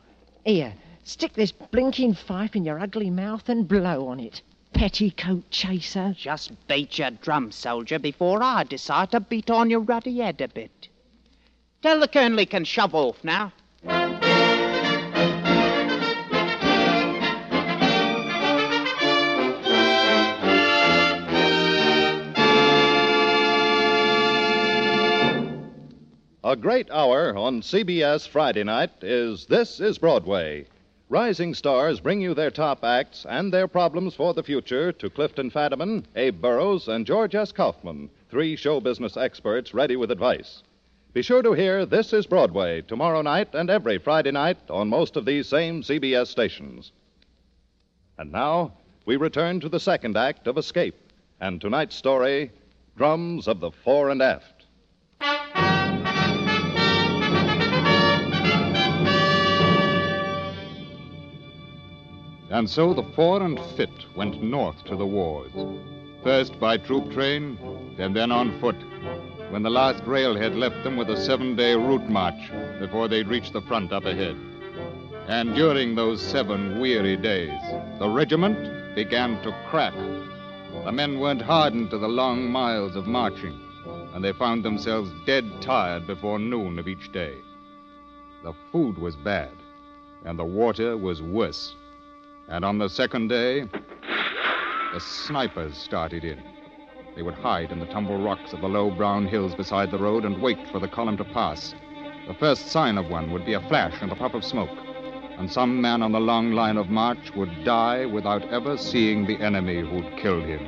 Here, 0.45 0.73
stick 1.03 1.33
this 1.33 1.53
blinking 1.53 2.15
fife 2.15 2.55
in 2.55 2.65
your 2.65 2.79
ugly 2.79 3.09
mouth 3.09 3.47
and 3.47 3.67
blow 3.67 4.07
on 4.07 4.19
it. 4.19 4.41
Petticoat 4.73 5.49
chaser. 5.49 6.13
Just 6.17 6.51
beat 6.67 6.97
your 6.97 7.11
drum, 7.11 7.51
soldier, 7.51 7.97
before 7.97 8.43
I 8.43 8.63
decide 8.63 9.11
to 9.11 9.21
beat 9.21 9.49
on 9.49 9.69
your 9.69 9.79
ruddy 9.79 10.19
head 10.19 10.41
a 10.41 10.47
bit. 10.49 10.89
Tell 11.81 11.99
the 11.99 12.07
colonel 12.07 12.39
he 12.39 12.45
can 12.45 12.65
shove 12.65 12.93
off 12.93 13.23
now. 13.23 13.53
A 26.53 26.55
great 26.55 26.91
hour 26.91 27.35
on 27.35 27.63
CBS 27.63 28.27
Friday 28.27 28.63
night 28.63 28.91
is 29.01 29.47
This 29.47 29.79
is 29.79 29.97
Broadway. 29.97 30.67
Rising 31.09 31.55
stars 31.55 31.99
bring 31.99 32.21
you 32.21 32.35
their 32.35 32.51
top 32.51 32.83
acts 32.83 33.25
and 33.27 33.51
their 33.51 33.67
problems 33.67 34.13
for 34.13 34.35
the 34.35 34.43
future 34.43 34.91
to 34.91 35.09
Clifton 35.09 35.49
Fadiman, 35.49 36.03
Abe 36.15 36.39
Burrows, 36.39 36.87
and 36.87 37.07
George 37.07 37.33
S. 37.33 37.51
Kaufman, 37.51 38.07
three 38.29 38.55
show 38.55 38.79
business 38.79 39.17
experts 39.17 39.73
ready 39.73 39.95
with 39.95 40.11
advice. 40.11 40.61
Be 41.11 41.23
sure 41.23 41.41
to 41.41 41.53
hear 41.53 41.87
This 41.87 42.13
is 42.13 42.27
Broadway 42.27 42.81
tomorrow 42.81 43.23
night 43.23 43.55
and 43.55 43.71
every 43.71 43.97
Friday 43.97 44.29
night 44.29 44.59
on 44.69 44.89
most 44.89 45.15
of 45.15 45.25
these 45.25 45.47
same 45.47 45.81
CBS 45.81 46.27
stations. 46.27 46.91
And 48.19 48.31
now, 48.31 48.73
we 49.07 49.15
return 49.15 49.59
to 49.61 49.69
the 49.69 49.79
second 49.79 50.15
act 50.15 50.45
of 50.45 50.59
Escape 50.59 51.11
and 51.41 51.59
tonight's 51.59 51.95
story 51.95 52.51
Drums 52.95 53.47
of 53.47 53.59
the 53.59 53.71
Fore 53.71 54.11
and 54.11 54.21
Aft. 54.21 54.52
And 62.53 62.69
so 62.69 62.93
the 62.93 63.01
fore 63.15 63.41
and 63.41 63.59
fit 63.75 64.05
went 64.15 64.43
north 64.43 64.85
to 64.85 64.95
the 64.95 65.07
wars. 65.07 65.51
First 66.23 66.59
by 66.59 66.77
troop 66.77 67.11
train, 67.11 67.57
and 67.97 68.15
then 68.15 68.31
on 68.31 68.59
foot, 68.59 68.75
when 69.49 69.63
the 69.63 69.71
last 69.71 70.03
railhead 70.05 70.53
left 70.53 70.83
them 70.83 70.95
with 70.95 71.09
a 71.09 71.19
seven 71.19 71.55
day 71.55 71.73
route 71.73 72.07
march 72.07 72.51
before 72.79 73.07
they'd 73.07 73.27
reach 73.27 73.49
the 73.49 73.61
front 73.61 73.91
up 73.91 74.05
ahead. 74.05 74.37
And 75.27 75.55
during 75.55 75.95
those 75.95 76.21
seven 76.21 76.79
weary 76.79 77.17
days, 77.17 77.59
the 77.97 78.07
regiment 78.07 78.93
began 78.93 79.41
to 79.41 79.55
crack. 79.67 79.95
The 80.85 80.91
men 80.91 81.19
weren't 81.19 81.41
hardened 81.41 81.89
to 81.89 81.97
the 81.97 82.07
long 82.07 82.51
miles 82.51 82.95
of 82.95 83.07
marching, 83.07 83.59
and 84.13 84.23
they 84.23 84.31
found 84.31 84.63
themselves 84.63 85.09
dead 85.25 85.59
tired 85.59 86.05
before 86.05 86.37
noon 86.37 86.77
of 86.77 86.87
each 86.87 87.11
day. 87.11 87.33
The 88.43 88.53
food 88.71 88.99
was 88.99 89.15
bad, 89.15 89.53
and 90.23 90.37
the 90.37 90.45
water 90.45 90.95
was 90.95 91.19
worse. 91.19 91.75
And 92.47 92.65
on 92.65 92.77
the 92.77 92.89
second 92.89 93.29
day, 93.29 93.61
the 94.93 94.99
snipers 94.99 95.77
started 95.77 96.23
in. 96.23 96.41
They 97.15 97.21
would 97.21 97.35
hide 97.35 97.71
in 97.71 97.79
the 97.79 97.85
tumble 97.85 98.21
rocks 98.21 98.53
of 98.53 98.61
the 98.61 98.67
low 98.67 98.91
brown 98.91 99.27
hills 99.27 99.55
beside 99.55 99.91
the 99.91 99.97
road 99.97 100.25
and 100.25 100.41
wait 100.41 100.67
for 100.71 100.79
the 100.79 100.87
column 100.87 101.17
to 101.17 101.23
pass. 101.23 101.73
The 102.27 102.33
first 102.33 102.67
sign 102.67 102.97
of 102.97 103.09
one 103.09 103.31
would 103.31 103.45
be 103.45 103.53
a 103.53 103.67
flash 103.67 103.95
and 104.01 104.11
a 104.11 104.15
puff 104.15 104.33
of 104.33 104.43
smoke, 104.43 104.77
and 105.37 105.51
some 105.51 105.81
man 105.81 106.01
on 106.01 106.11
the 106.11 106.19
long 106.19 106.51
line 106.51 106.77
of 106.77 106.89
march 106.89 107.31
would 107.35 107.63
die 107.63 108.05
without 108.05 108.43
ever 108.51 108.77
seeing 108.77 109.25
the 109.25 109.39
enemy 109.41 109.79
who'd 109.81 110.17
killed 110.17 110.45
him. 110.45 110.65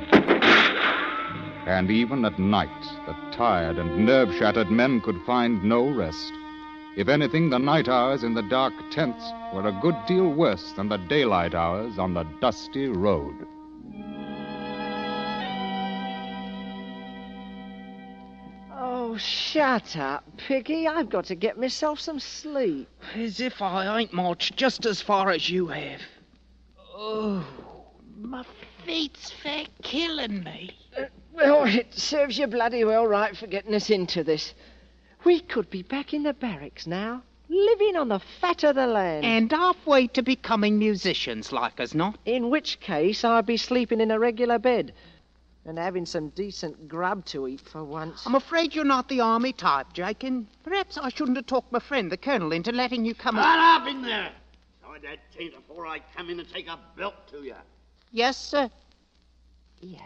And 1.66 1.90
even 1.90 2.24
at 2.24 2.38
night, 2.38 2.68
the 3.06 3.14
tired 3.32 3.78
and 3.78 4.06
nerve 4.06 4.32
shattered 4.34 4.70
men 4.70 5.00
could 5.00 5.20
find 5.26 5.62
no 5.64 5.88
rest. 5.88 6.32
If 6.96 7.08
anything, 7.08 7.50
the 7.50 7.58
night 7.58 7.88
hours 7.88 8.22
in 8.22 8.32
the 8.32 8.42
dark 8.42 8.72
tents 8.90 9.22
were 9.52 9.68
a 9.68 9.78
good 9.82 9.96
deal 10.06 10.32
worse 10.32 10.72
than 10.72 10.88
the 10.88 10.96
daylight 10.96 11.54
hours 11.54 11.98
on 11.98 12.14
the 12.14 12.22
dusty 12.40 12.88
road. 12.88 13.34
Oh, 18.72 19.14
shut 19.18 19.94
up, 19.98 20.24
Piggy. 20.38 20.88
I've 20.88 21.10
got 21.10 21.26
to 21.26 21.34
get 21.34 21.60
myself 21.60 22.00
some 22.00 22.18
sleep. 22.18 22.88
As 23.14 23.40
if 23.40 23.60
I 23.60 23.98
ain't 24.00 24.14
marched 24.14 24.56
just 24.56 24.86
as 24.86 25.02
far 25.02 25.30
as 25.30 25.50
you 25.50 25.66
have. 25.66 26.00
Oh, 26.94 27.46
my 28.18 28.42
feet's 28.86 29.30
fair 29.30 29.66
killing 29.82 30.42
me. 30.44 30.70
Well, 31.34 31.64
it 31.66 31.92
serves 31.92 32.38
you 32.38 32.46
bloody 32.46 32.84
well 32.84 33.06
right 33.06 33.36
for 33.36 33.46
getting 33.46 33.74
us 33.74 33.90
into 33.90 34.24
this. 34.24 34.54
We 35.24 35.40
could 35.40 35.70
be 35.70 35.82
back 35.82 36.14
in 36.14 36.22
the 36.22 36.32
barracks 36.32 36.86
now, 36.86 37.22
living 37.48 37.96
on 37.96 38.08
the 38.08 38.20
fat 38.40 38.64
of 38.64 38.76
the 38.76 38.86
land. 38.86 39.24
And 39.24 39.50
halfway 39.50 40.06
to 40.08 40.22
becoming 40.22 40.78
musicians, 40.78 41.52
like 41.52 41.80
as 41.80 41.94
not. 41.94 42.18
In 42.24 42.50
which 42.50 42.80
case, 42.80 43.24
I'd 43.24 43.46
be 43.46 43.56
sleeping 43.56 44.00
in 44.00 44.10
a 44.10 44.18
regular 44.18 44.58
bed 44.58 44.92
and 45.66 45.78
having 45.78 46.06
some 46.06 46.28
decent 46.30 46.88
grub 46.88 47.24
to 47.26 47.48
eat 47.48 47.60
for 47.60 47.82
once. 47.82 48.24
I'm 48.24 48.36
afraid 48.36 48.74
you're 48.74 48.84
not 48.84 49.08
the 49.08 49.20
army 49.20 49.52
type, 49.52 49.92
Jakin. 49.92 50.46
Perhaps 50.62 50.96
I 50.96 51.08
shouldn't 51.08 51.36
have 51.36 51.46
talked 51.46 51.72
my 51.72 51.80
friend, 51.80 52.10
the 52.10 52.16
colonel, 52.16 52.52
into 52.52 52.70
letting 52.70 53.04
you 53.04 53.14
come. 53.14 53.34
Shut 53.34 53.44
up 53.44 53.88
in 53.88 54.02
there! 54.02 54.30
Hide 54.82 55.02
that 55.02 55.18
taint 55.36 55.54
before 55.54 55.86
I 55.86 56.00
come 56.16 56.30
in 56.30 56.38
and 56.38 56.48
take 56.48 56.68
a 56.68 56.78
belt 56.96 57.14
to 57.32 57.42
you. 57.42 57.56
Yes, 58.12 58.36
sir. 58.36 58.70
Yeah. 59.80 60.00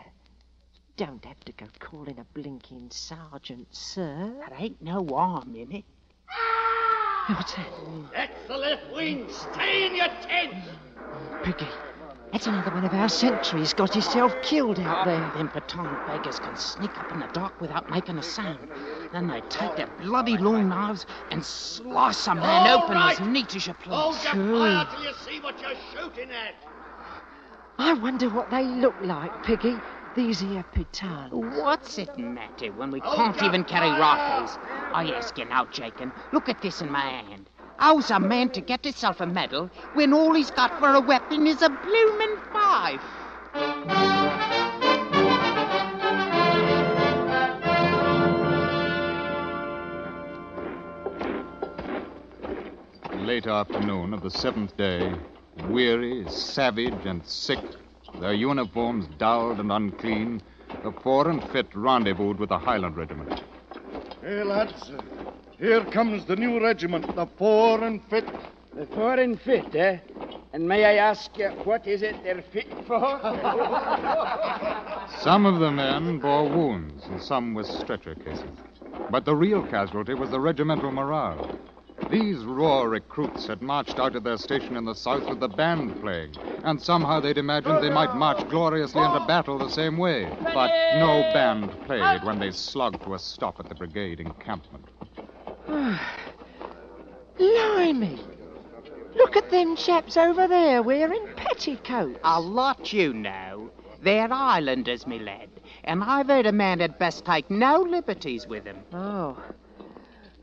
Don't 1.00 1.25
have 1.25 1.40
to 1.47 1.52
go 1.52 1.64
calling 1.78 2.19
a 2.19 2.26
blinking 2.38 2.90
sergeant, 2.90 3.69
sir. 3.71 4.35
There 4.50 4.59
ain't 4.59 4.83
no 4.83 5.07
harm 5.07 5.57
in 5.57 5.73
it. 5.73 5.85
Ah! 6.30 7.37
What's 7.38 7.54
that? 7.54 7.66
That's 8.12 8.47
the 8.47 8.59
left 8.59 8.83
wing. 8.92 9.26
Stay 9.30 9.87
in 9.87 9.97
your 9.97 10.09
tent. 10.21 10.52
Piggy. 11.42 11.71
That's 12.33 12.47
another 12.47 12.71
one 12.73 12.85
of 12.85 12.92
our 12.92 13.09
sentries 13.09 13.73
got 13.73 13.95
himself 13.95 14.35
killed 14.42 14.78
out 14.78 14.99
ah, 14.99 15.04
there. 15.07 15.33
Them 15.38 15.49
Pathan 15.49 16.07
beggars 16.07 16.38
can 16.38 16.54
sneak 16.54 16.95
up 16.99 17.11
in 17.12 17.21
the 17.21 17.28
dark 17.28 17.59
without 17.62 17.88
making 17.88 18.19
a 18.19 18.23
sound. 18.23 18.69
Then 19.11 19.26
they 19.26 19.40
take 19.49 19.76
their 19.76 19.88
bloody 20.02 20.37
long 20.37 20.69
knives 20.69 21.07
and 21.30 21.42
slice 21.42 22.26
a 22.26 22.35
man 22.35 22.69
All 22.69 22.83
open 22.83 22.97
right. 22.97 23.19
as 23.19 23.26
neat 23.26 23.57
as 23.57 23.66
you 23.66 23.73
Hold 23.85 24.16
please. 24.16 24.25
your 24.25 24.59
fire 24.59 24.87
till 24.95 25.04
you 25.04 25.12
see 25.26 25.40
what 25.40 25.59
you're 25.62 25.71
shooting 25.95 26.30
at. 26.30 26.57
I 27.78 27.95
wonder 27.95 28.28
what 28.28 28.50
they 28.50 28.64
look 28.64 28.97
like, 29.00 29.42
Piggy. 29.45 29.78
These 30.17 30.40
here 30.40 30.64
Pathan. 30.75 31.31
What's 31.31 31.99
it 31.99 32.19
matter 32.19 32.73
when 32.73 32.90
we 32.90 32.99
Hold 33.00 33.17
can't 33.17 33.37
your 33.37 33.45
even 33.47 33.64
carry 33.64 33.90
fire! 33.90 34.00
rifles? 34.00 34.59
I 34.93 35.12
ask 35.17 35.38
you 35.38 35.45
now, 35.45 35.67
Jakin, 35.67 36.12
look 36.33 36.49
at 36.49 36.61
this 36.61 36.81
in 36.83 36.90
my 36.90 37.00
hand. 37.00 37.49
How's 37.79 38.11
a 38.11 38.19
man 38.19 38.50
to 38.50 38.61
get 38.61 38.85
himself 38.85 39.21
a 39.21 39.26
medal 39.26 39.71
when 39.95 40.12
all 40.12 40.35
he's 40.35 40.50
got 40.50 40.79
for 40.81 40.95
a 40.95 41.00
weapon 41.00 41.47
is 41.47 41.62
a 41.62 41.69
bloomin' 41.71 42.37
fife? 42.52 43.02
Late 53.14 53.47
afternoon 53.47 54.12
of 54.12 54.23
the 54.23 54.31
seventh 54.31 54.76
day, 54.76 55.14
weary, 55.69 56.26
savage, 56.29 57.07
and 57.07 57.25
sick, 57.25 57.61
their 58.19 58.33
uniforms 58.33 59.07
dulled 59.19 59.61
and 59.61 59.71
unclean, 59.71 60.43
the 60.83 60.93
fore 60.93 61.29
and 61.29 61.43
fit 61.50 61.75
rendezvoused 61.75 62.38
with 62.38 62.49
the 62.49 62.59
Highland 62.59 62.97
Regiment. 62.97 63.43
Hey, 64.23 64.43
lads, 64.43 64.90
here 65.59 65.85
comes 65.85 66.25
the 66.25 66.37
new 66.37 66.61
regiment, 66.62 67.14
the 67.14 67.26
Fore 67.26 67.85
and 67.85 68.02
Fit. 68.05 68.25
The 68.75 68.87
fore 68.87 69.19
and 69.19 69.40
fit, 69.40 69.75
eh? 69.75 69.99
And 70.52 70.69
may 70.69 70.85
I 70.85 70.95
ask 70.95 71.37
you, 71.37 71.49
what 71.64 71.87
is 71.87 72.02
it 72.02 72.17
they're 72.23 72.43
fit 72.43 72.67
for? 72.87 73.19
Some 75.21 75.45
of 75.45 75.59
the 75.59 75.71
men 75.71 76.19
bore 76.19 76.49
wounds, 76.49 77.07
and 77.09 77.21
some 77.21 77.55
with 77.55 77.67
stretcher 77.67 78.14
cases. 78.14 78.50
But 79.11 79.25
the 79.25 79.35
real 79.35 79.62
casualty 79.62 80.14
was 80.14 80.31
the 80.31 80.40
regimental 80.40 80.90
morale. 80.93 81.59
These 82.11 82.43
raw 82.45 82.83
recruits 82.83 83.47
had 83.47 83.62
marched 83.62 84.00
out 84.00 84.17
of 84.17 84.25
their 84.25 84.37
station 84.37 84.76
in 84.76 84.85
the 84.85 84.97
south 84.97 85.31
with 85.31 85.38
the 85.38 85.49
band 85.49 86.00
playing, 86.00 86.35
and 86.64 86.83
somehow 86.83 87.21
they'd 87.21 87.38
imagined 87.38 87.85
they 87.85 87.90
might 87.90 88.17
march 88.17 88.49
gloriously 88.49 89.00
into 89.00 89.25
battle 89.26 89.59
the 89.59 89.69
same 89.69 89.97
way. 89.97 90.29
But 90.43 90.73
no 90.99 91.23
band 91.33 91.71
played 91.87 92.25
when 92.25 92.40
they 92.40 92.50
slogged 92.50 93.05
to 93.05 93.14
a 93.14 93.19
stop 93.21 93.61
at 93.61 93.69
the 93.69 93.76
brigade 93.76 94.19
encampment. 94.19 94.88
Blimey! 97.38 98.19
Look 99.14 99.37
at 99.37 99.50
them 99.50 99.76
chaps 99.76 100.17
over 100.17 100.49
there 100.49 100.83
wearing 100.83 101.29
petticoats. 101.37 102.19
A 102.25 102.40
lot 102.40 102.93
you 102.93 103.14
know. 103.14 103.71
They're 104.02 104.33
islanders, 104.33 105.07
me 105.07 105.21
lad. 105.21 105.49
And 105.85 106.02
I've 106.02 106.26
heard 106.26 106.47
a 106.47 106.52
man 106.52 106.81
had 106.81 106.99
best 106.99 107.25
take 107.25 107.49
no 107.50 107.80
liberties 107.80 108.49
with 108.49 108.65
them. 108.65 108.78
Oh. 108.93 109.37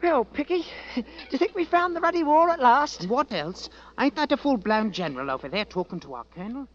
Well, 0.01 0.25
Piggy, 0.25 0.65
do 0.95 1.03
you 1.31 1.37
think 1.37 1.55
we 1.55 1.65
found 1.65 1.95
the 1.95 1.99
ruddy 1.99 2.23
war 2.23 2.49
at 2.49 2.59
last? 2.59 3.07
What 3.07 3.31
else? 3.33 3.69
Ain't 3.99 4.15
that 4.15 4.31
a 4.31 4.37
full-blown 4.37 4.91
general 4.91 5.31
over 5.31 5.49
there 5.49 5.65
talking 5.65 5.99
to 6.01 6.13
our 6.13 6.23
colonel? 6.25 6.67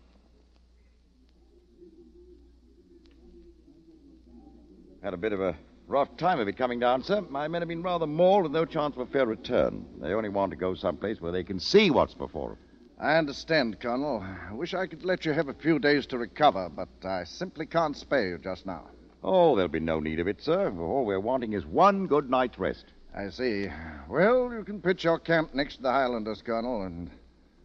Had 5.02 5.14
a 5.14 5.16
bit 5.16 5.32
of 5.32 5.40
a 5.40 5.56
rough 5.86 6.16
time 6.16 6.40
of 6.40 6.48
it 6.48 6.56
coming 6.56 6.78
down, 6.78 7.02
sir. 7.02 7.20
My 7.22 7.48
men 7.48 7.62
have 7.62 7.68
been 7.68 7.82
rather 7.82 8.06
mauled 8.06 8.44
with 8.44 8.52
no 8.52 8.64
chance 8.64 8.94
of 8.96 9.02
a 9.02 9.06
fair 9.06 9.26
return. 9.26 9.86
They 10.00 10.14
only 10.14 10.28
want 10.28 10.50
to 10.50 10.56
go 10.56 10.74
someplace 10.74 11.20
where 11.20 11.32
they 11.32 11.44
can 11.44 11.58
see 11.58 11.90
what's 11.90 12.14
before 12.14 12.50
them. 12.50 12.58
I 13.00 13.16
understand, 13.16 13.80
Colonel. 13.80 14.24
I 14.50 14.52
wish 14.52 14.74
I 14.74 14.86
could 14.86 15.04
let 15.04 15.24
you 15.24 15.32
have 15.32 15.48
a 15.48 15.54
few 15.54 15.78
days 15.78 16.06
to 16.06 16.18
recover, 16.18 16.68
but 16.68 16.88
I 17.04 17.24
simply 17.24 17.66
can't 17.66 17.96
spare 17.96 18.28
you 18.28 18.38
just 18.38 18.66
now. 18.66 18.88
Oh, 19.24 19.56
there'll 19.56 19.68
be 19.68 19.80
no 19.80 20.00
need 20.00 20.20
of 20.20 20.28
it, 20.28 20.42
sir. 20.42 20.72
All 20.78 21.04
we're 21.04 21.18
wanting 21.18 21.52
is 21.52 21.64
one 21.66 22.06
good 22.06 22.30
night's 22.30 22.58
rest. 22.58 22.86
I 23.14 23.28
see. 23.28 23.68
Well, 24.08 24.52
you 24.52 24.64
can 24.64 24.80
pitch 24.80 25.04
your 25.04 25.18
camp 25.18 25.54
next 25.54 25.76
to 25.76 25.82
the 25.82 25.92
Highlanders, 25.92 26.40
Colonel, 26.40 26.82
and 26.82 27.10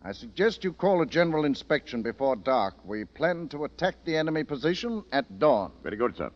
I 0.04 0.12
suggest 0.12 0.64
you 0.64 0.74
call 0.74 1.02
a 1.02 1.06
general 1.06 1.46
inspection 1.46 2.02
before 2.02 2.36
dark. 2.36 2.76
We 2.86 3.06
plan 3.06 3.48
to 3.50 3.64
attack 3.64 3.96
the 4.04 4.18
enemy 4.18 4.44
position 4.44 5.04
at 5.14 5.40
dawn. 5.40 5.72
Very 5.84 5.96
good, 5.96 6.18
sir. 6.18 6.32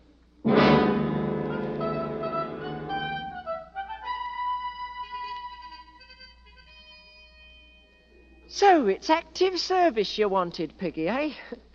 So 8.48 8.88
it's 8.88 9.10
active 9.10 9.60
service 9.60 10.18
you 10.18 10.30
wanted, 10.30 10.78
Piggy, 10.78 11.10
eh? 11.10 11.32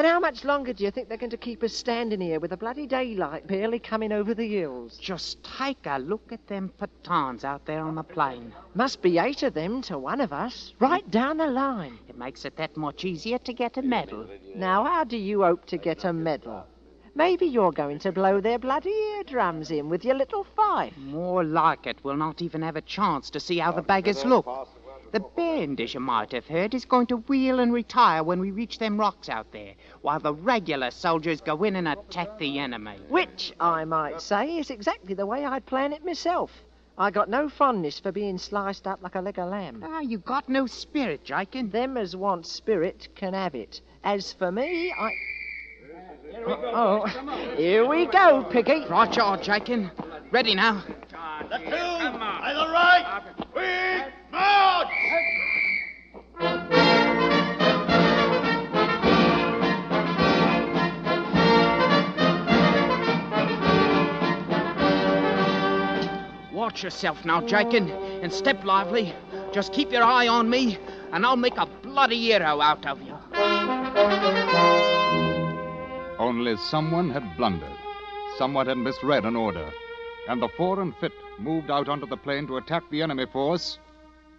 And 0.00 0.06
how 0.06 0.18
much 0.18 0.44
longer 0.44 0.72
do 0.72 0.82
you 0.82 0.90
think 0.90 1.10
they're 1.10 1.18
going 1.18 1.28
to 1.28 1.36
keep 1.36 1.62
us 1.62 1.74
standing 1.74 2.22
here 2.22 2.40
with 2.40 2.52
the 2.52 2.56
bloody 2.56 2.86
daylight 2.86 3.46
barely 3.46 3.78
coming 3.78 4.12
over 4.12 4.32
the 4.32 4.48
hills? 4.48 4.96
Just 4.96 5.44
take 5.44 5.84
a 5.84 5.98
look 5.98 6.32
at 6.32 6.46
them 6.46 6.72
Pathans 6.80 7.44
out 7.44 7.66
there 7.66 7.82
on 7.82 7.96
the 7.96 8.02
plain. 8.02 8.50
Must 8.74 9.02
be 9.02 9.18
eight 9.18 9.42
of 9.42 9.52
them 9.52 9.82
to 9.82 9.98
one 9.98 10.22
of 10.22 10.32
us, 10.32 10.72
right 10.78 11.10
down 11.10 11.36
the 11.36 11.48
line. 11.48 11.98
It 12.08 12.16
makes 12.16 12.46
it 12.46 12.56
that 12.56 12.78
much 12.78 13.04
easier 13.04 13.36
to 13.40 13.52
get 13.52 13.76
a 13.76 13.82
medal. 13.82 14.26
Now, 14.56 14.84
how 14.84 15.04
do 15.04 15.18
you 15.18 15.42
hope 15.42 15.66
to 15.66 15.76
get 15.76 16.04
a 16.04 16.14
medal? 16.14 16.64
Maybe 17.14 17.44
you're 17.44 17.72
going 17.72 17.98
to 17.98 18.10
blow 18.10 18.40
their 18.40 18.58
bloody 18.58 18.94
eardrums 19.16 19.70
in 19.70 19.90
with 19.90 20.02
your 20.02 20.14
little 20.14 20.44
fife. 20.56 20.96
More 20.96 21.44
like 21.44 21.86
it, 21.86 21.98
we'll 22.02 22.16
not 22.16 22.40
even 22.40 22.62
have 22.62 22.76
a 22.76 22.80
chance 22.80 23.28
to 23.28 23.38
see 23.38 23.58
how 23.58 23.72
the 23.72 23.82
beggars 23.82 24.24
look. 24.24 24.46
The 25.12 25.20
band, 25.20 25.80
as 25.80 25.92
you 25.92 26.00
might 26.00 26.30
have 26.30 26.46
heard, 26.46 26.72
is 26.72 26.84
going 26.84 27.08
to 27.08 27.16
wheel 27.16 27.58
and 27.58 27.72
retire 27.72 28.22
when 28.22 28.38
we 28.38 28.52
reach 28.52 28.78
them 28.78 28.98
rocks 28.98 29.28
out 29.28 29.50
there, 29.50 29.74
while 30.02 30.20
the 30.20 30.32
regular 30.32 30.92
soldiers 30.92 31.40
go 31.40 31.64
in 31.64 31.74
and 31.74 31.88
attack 31.88 32.38
the 32.38 32.60
enemy. 32.60 32.96
Which, 33.08 33.52
I 33.58 33.84
might 33.84 34.20
say, 34.20 34.58
is 34.58 34.70
exactly 34.70 35.14
the 35.14 35.26
way 35.26 35.44
I'd 35.44 35.66
plan 35.66 35.92
it 35.92 36.04
myself. 36.04 36.52
I 36.96 37.10
got 37.10 37.28
no 37.28 37.48
fondness 37.48 37.98
for 37.98 38.12
being 38.12 38.38
sliced 38.38 38.86
up 38.86 39.02
like 39.02 39.16
a 39.16 39.20
leg 39.20 39.38
of 39.38 39.48
lamb. 39.48 39.82
Ah, 39.84 40.00
you 40.00 40.18
got 40.18 40.48
no 40.48 40.66
spirit, 40.66 41.24
Jakin. 41.24 41.70
Them 41.70 41.96
as 41.96 42.14
want 42.14 42.46
spirit 42.46 43.08
can 43.16 43.34
have 43.34 43.56
it. 43.56 43.80
As 44.04 44.32
for 44.32 44.52
me, 44.52 44.92
I. 44.92 45.10
Oh, 46.46 47.06
here 47.56 47.84
we 47.84 48.06
go, 48.06 48.44
Piggy. 48.44 48.84
Right, 48.88 49.16
you 49.16 49.22
are, 49.22 49.36
Jakin. 49.38 49.90
Ready 50.30 50.54
now. 50.54 50.84
The 51.48 51.58
two, 51.58 51.74
either 51.74 52.70
right, 52.70 53.22
quick, 53.52 54.10
march! 54.10 54.19
Watch 66.52 66.84
yourself 66.84 67.24
now, 67.24 67.40
Jakin, 67.40 67.90
and 68.22 68.32
step 68.32 68.64
lively. 68.64 69.12
Just 69.52 69.72
keep 69.72 69.90
your 69.90 70.04
eye 70.04 70.28
on 70.28 70.48
me, 70.48 70.78
and 71.12 71.26
I'll 71.26 71.36
make 71.36 71.56
a 71.56 71.66
bloody 71.82 72.20
hero 72.20 72.60
out 72.60 72.86
of 72.86 73.02
you. 73.02 73.16
Only 76.18 76.56
someone 76.56 77.10
had 77.10 77.36
blundered. 77.36 77.68
Someone 78.38 78.66
had 78.66 78.78
misread 78.78 79.24
an 79.24 79.34
order. 79.36 79.68
And 80.28 80.40
the 80.40 80.48
fore 80.56 80.80
and 80.80 80.94
fit 80.96 81.12
moved 81.38 81.70
out 81.70 81.88
onto 81.88 82.06
the 82.06 82.16
plain 82.16 82.46
to 82.46 82.58
attack 82.58 82.84
the 82.90 83.02
enemy 83.02 83.26
force 83.32 83.78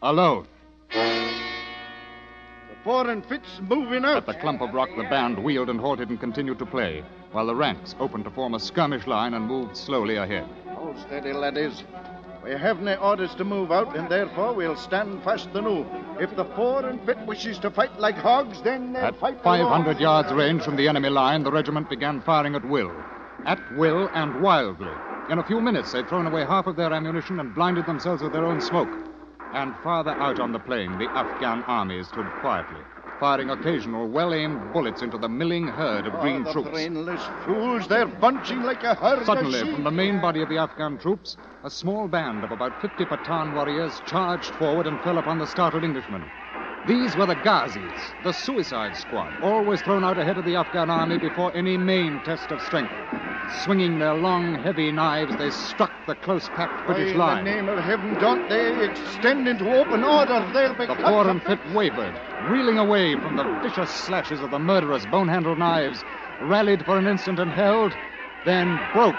alone. 0.02 0.48
The 0.92 2.76
Fore 2.84 3.10
and 3.10 3.26
Fit's 3.26 3.62
moving 3.62 4.04
out. 4.06 4.18
At 4.18 4.26
the 4.26 4.34
clump 4.36 4.62
of 4.62 4.74
rock, 4.74 4.90
the 4.98 5.04
band 5.04 5.44
wheeled 5.44 5.70
and 5.70 5.80
halted 5.80 6.10
and 6.10 6.20
continued 6.20 6.58
to 6.60 6.66
play, 6.66 7.04
while 7.32 7.46
the 7.46 7.56
ranks 7.56 7.96
opened 8.00 8.24
to 8.26 8.32
form 8.32 8.56
a 8.56 8.60
skirmish 8.60 9.06
line 9.08 9.36
and 9.36 9.46
moved 9.46 9.78
slowly 9.78 10.16
ahead. 10.18 10.48
Hold 10.70 10.98
steady, 11.00 11.32
laddies. 11.34 11.84
We 12.44 12.52
have 12.52 12.82
no 12.82 12.96
orders 12.96 13.36
to 13.36 13.44
move 13.44 13.72
out, 13.72 13.96
and 13.96 14.10
therefore 14.10 14.54
we'll 14.54 14.76
stand 14.76 15.24
fast 15.24 15.50
anew. 15.54 15.86
If 16.20 16.36
the 16.36 16.46
Fore 16.46 16.88
and 16.88 17.00
Fit 17.06 17.20
wishes 17.28 17.60
to 17.60 17.70
fight 17.70 18.00
like 18.00 18.16
hogs, 18.16 18.64
then 18.64 18.96
At 18.96 19.20
fight 19.20 19.44
500 19.44 19.92
along. 19.92 20.02
yards 20.02 20.34
range 20.34 20.64
from 20.64 20.76
the 20.76 20.88
enemy 20.88 21.10
line, 21.10 21.44
the 21.44 21.52
regiment 21.52 21.88
began 21.88 22.20
firing 22.22 22.56
at 22.56 22.66
will. 22.68 22.92
At 23.46 23.60
will 23.78 24.10
and 24.16 24.42
wildly. 24.42 24.92
In 25.30 25.38
a 25.38 25.44
few 25.44 25.62
minutes, 25.62 25.92
they'd 25.92 26.10
thrown 26.10 26.26
away 26.26 26.44
half 26.46 26.66
of 26.66 26.76
their 26.76 26.92
ammunition 26.92 27.40
and 27.40 27.54
blinded 27.54 27.86
themselves 27.86 28.24
with 28.24 28.34
their 28.34 28.46
own 28.46 28.60
smoke. 28.60 28.90
And 29.54 29.76
farther 29.84 30.16
out 30.18 30.40
on 30.40 30.54
the 30.54 30.60
plain, 30.60 30.98
the 30.98 31.10
Afghan 31.14 31.64
army 31.68 32.02
stood 32.04 32.26
quietly, 32.40 32.82
firing 33.20 33.50
occasional 33.50 34.08
well 34.08 34.34
aimed 34.34 34.72
bullets 34.72 35.02
into 35.02 35.18
the 35.18 35.28
milling 35.28 35.68
herd 35.68 36.06
of 36.06 36.16
ah, 36.16 36.22
green 36.22 36.42
oh, 36.42 36.46
the 36.46 36.54
troops. 36.54 36.70
brainless 36.70 37.26
fools, 37.44 37.88
they're 37.88 38.06
bunching 38.08 38.62
like 38.64 38.84
a 38.84 38.96
herd 38.96 39.26
Suddenly, 39.26 39.60
of 39.60 39.66
sheep. 39.68 39.76
from 39.76 39.84
the 39.84 39.92
main 39.92 40.22
body 40.22 40.42
of 40.42 40.48
the 40.48 40.58
Afghan 40.58 40.98
troops, 40.98 41.36
a 41.66 41.70
small 41.70 42.08
band 42.08 42.46
of 42.46 42.52
about 42.52 42.74
50 42.82 43.06
Pathan 43.06 43.52
warriors 43.52 44.00
charged 44.06 44.56
forward 44.56 44.88
and 44.88 45.02
fell 45.02 45.18
upon 45.18 45.38
the 45.38 45.48
startled 45.48 45.84
Englishmen. 45.84 46.24
These 46.86 47.18
were 47.18 47.26
the 47.26 47.36
Ghazis, 47.36 48.14
the 48.24 48.32
suicide 48.32 48.96
squad, 48.96 49.34
always 49.42 49.82
thrown 49.82 50.04
out 50.06 50.18
ahead 50.18 50.38
of 50.38 50.46
the 50.46 50.56
Afghan 50.56 50.90
army 50.90 51.18
before 51.18 51.52
any 51.54 51.78
main 51.78 52.22
test 52.22 52.52
of 52.52 52.62
strength. 52.62 52.94
Swinging 53.60 54.00
their 54.00 54.16
long, 54.16 54.56
heavy 54.56 54.92
knives, 54.92 55.36
they 55.38 55.52
struck 55.52 55.92
the 56.08 56.16
close 56.16 56.48
packed 56.50 56.88
British 56.88 57.16
Why, 57.16 57.36
line. 57.36 57.38
In 57.40 57.44
the 57.46 57.52
name 57.52 57.70
of 57.70 57.84
heaven, 57.84 58.14
don't 58.16 58.50
they 58.50 58.84
extend 58.84 59.48
into 59.48 59.70
open 59.72 60.04
order? 60.04 60.50
They'll 60.54 60.74
be 60.74 60.88
The 60.88 60.96
cut 60.96 61.06
poor 61.06 61.28
and 61.28 61.44
fit 61.44 61.60
wavered, 61.74 62.16
reeling 62.50 62.80
away 62.80 63.14
from 63.16 63.36
the 63.36 63.44
vicious 63.62 63.92
slashes 63.92 64.40
of 64.40 64.50
the 64.52 64.58
murderous 64.58 65.06
bone 65.06 65.28
handled 65.28 65.60
knives, 65.60 66.04
rallied 66.42 66.84
for 66.86 66.98
an 66.98 67.08
instant 67.08 67.40
and 67.40 67.52
held, 67.52 67.94
then 68.46 68.80
broke, 68.94 69.16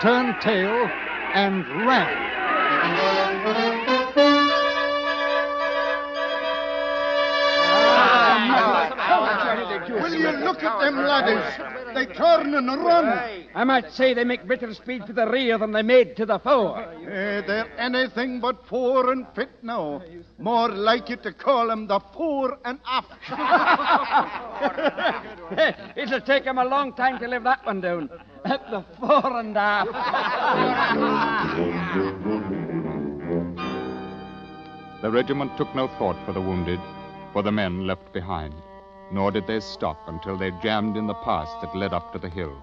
turned 0.00 0.40
tail, 0.40 0.88
and 1.34 1.66
ran. 1.84 2.32
Will 9.88 10.14
you 10.14 10.30
look 10.30 10.62
at 10.62 10.80
them 10.80 10.96
laddies? 10.96 11.83
They 11.94 12.06
turn 12.06 12.54
and 12.54 12.66
run. 12.66 13.06
I 13.54 13.64
might 13.64 13.90
say 13.92 14.14
they 14.14 14.24
make 14.24 14.46
better 14.48 14.72
speed 14.74 15.06
to 15.06 15.12
the 15.12 15.26
rear 15.26 15.58
than 15.58 15.72
they 15.72 15.82
made 15.82 16.16
to 16.16 16.26
the 16.26 16.38
fore. 16.38 16.80
Eh, 16.80 17.42
they're 17.46 17.68
anything 17.78 18.40
but 18.40 18.66
poor 18.66 19.12
and 19.12 19.26
fit 19.34 19.50
now. 19.62 20.02
More 20.38 20.68
like 20.68 21.10
it 21.10 21.22
to 21.22 21.32
call 21.32 21.68
them 21.68 21.86
the 21.86 22.00
poor 22.00 22.58
and 22.64 22.78
aft. 22.86 23.12
It'll 25.96 26.20
take 26.20 26.46
'em 26.46 26.58
a 26.58 26.64
long 26.64 26.92
time 26.94 27.18
to 27.20 27.28
live 27.28 27.44
that 27.44 27.64
one 27.64 27.80
down. 27.80 28.10
At 28.44 28.68
the 28.70 28.82
fore 28.98 29.38
and 29.40 29.56
aft. 29.56 29.90
The 35.02 35.10
regiment 35.10 35.56
took 35.56 35.74
no 35.74 35.88
thought 35.98 36.16
for 36.24 36.32
the 36.32 36.40
wounded, 36.40 36.80
for 37.32 37.42
the 37.42 37.52
men 37.52 37.86
left 37.86 38.12
behind, 38.12 38.54
nor 39.10 39.30
did 39.30 39.46
they 39.46 39.60
stop 39.60 40.08
until 40.08 40.36
they 40.36 40.50
jammed 40.62 40.96
in 40.96 41.06
the 41.06 41.14
pass 41.14 41.48
that 41.60 41.76
led 41.76 41.92
up 41.92 42.12
to 42.12 42.18
the 42.18 42.28
hill. 42.28 42.56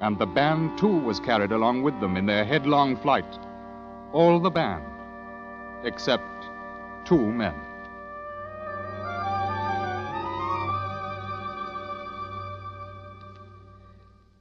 And 0.00 0.18
the 0.18 0.26
band, 0.26 0.78
too, 0.78 0.98
was 0.98 1.20
carried 1.20 1.52
along 1.52 1.82
with 1.82 1.98
them 2.00 2.16
in 2.16 2.26
their 2.26 2.44
headlong 2.44 2.96
flight. 2.96 3.38
All 4.12 4.40
the 4.40 4.50
band, 4.50 4.84
except 5.84 6.24
two 7.04 7.18
men. 7.18 7.54